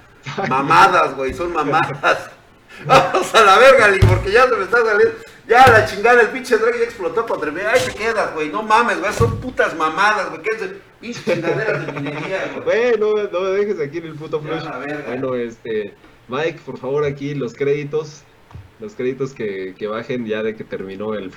Mamadas, 0.48 1.14
güey, 1.14 1.32
son 1.34 1.52
mamadas. 1.52 2.30
Vamos 2.86 3.34
a 3.34 3.42
la 3.42 3.58
verga, 3.58 3.88
Lee, 3.88 4.00
porque 4.06 4.30
ya 4.30 4.46
se 4.48 4.56
me 4.56 4.64
está 4.64 4.84
saliendo. 4.84 5.14
Ya 5.48 5.66
la 5.66 5.86
chingada, 5.86 6.20
el 6.20 6.28
pinche 6.28 6.58
drag 6.58 6.76
ya 6.76 6.84
explotó 6.84 7.26
contra 7.26 7.50
mí. 7.50 7.60
Ahí 7.60 7.80
te 7.80 7.94
quedas, 7.94 8.34
güey. 8.34 8.50
No 8.50 8.62
mames, 8.62 9.00
güey. 9.00 9.12
Son 9.14 9.40
putas 9.40 9.74
mamadas, 9.74 10.28
güey. 10.28 10.42
¿Qué 10.42 10.50
es 10.54 10.60
de 10.60 10.80
pinche 11.00 11.22
chingaderas 11.24 11.86
de 11.86 11.92
minería, 11.92 12.50
güey? 12.52 12.96
Bueno, 12.96 13.28
no 13.32 13.40
me 13.40 13.50
dejes 13.50 13.80
aquí 13.80 13.98
en 13.98 14.06
el 14.08 14.14
puto 14.14 14.40
flush. 14.40 14.62
verga. 14.62 15.04
Bueno, 15.06 15.34
este, 15.34 15.94
Mike, 16.28 16.60
por 16.66 16.78
favor, 16.78 17.04
aquí 17.04 17.34
los 17.34 17.54
créditos. 17.54 18.22
Los 18.78 18.94
créditos 18.94 19.32
que, 19.32 19.74
que 19.76 19.86
bajen 19.86 20.26
ya 20.26 20.42
de 20.42 20.54
que 20.54 20.64
terminó 20.64 21.14
el 21.14 21.30
flush. 21.30 21.36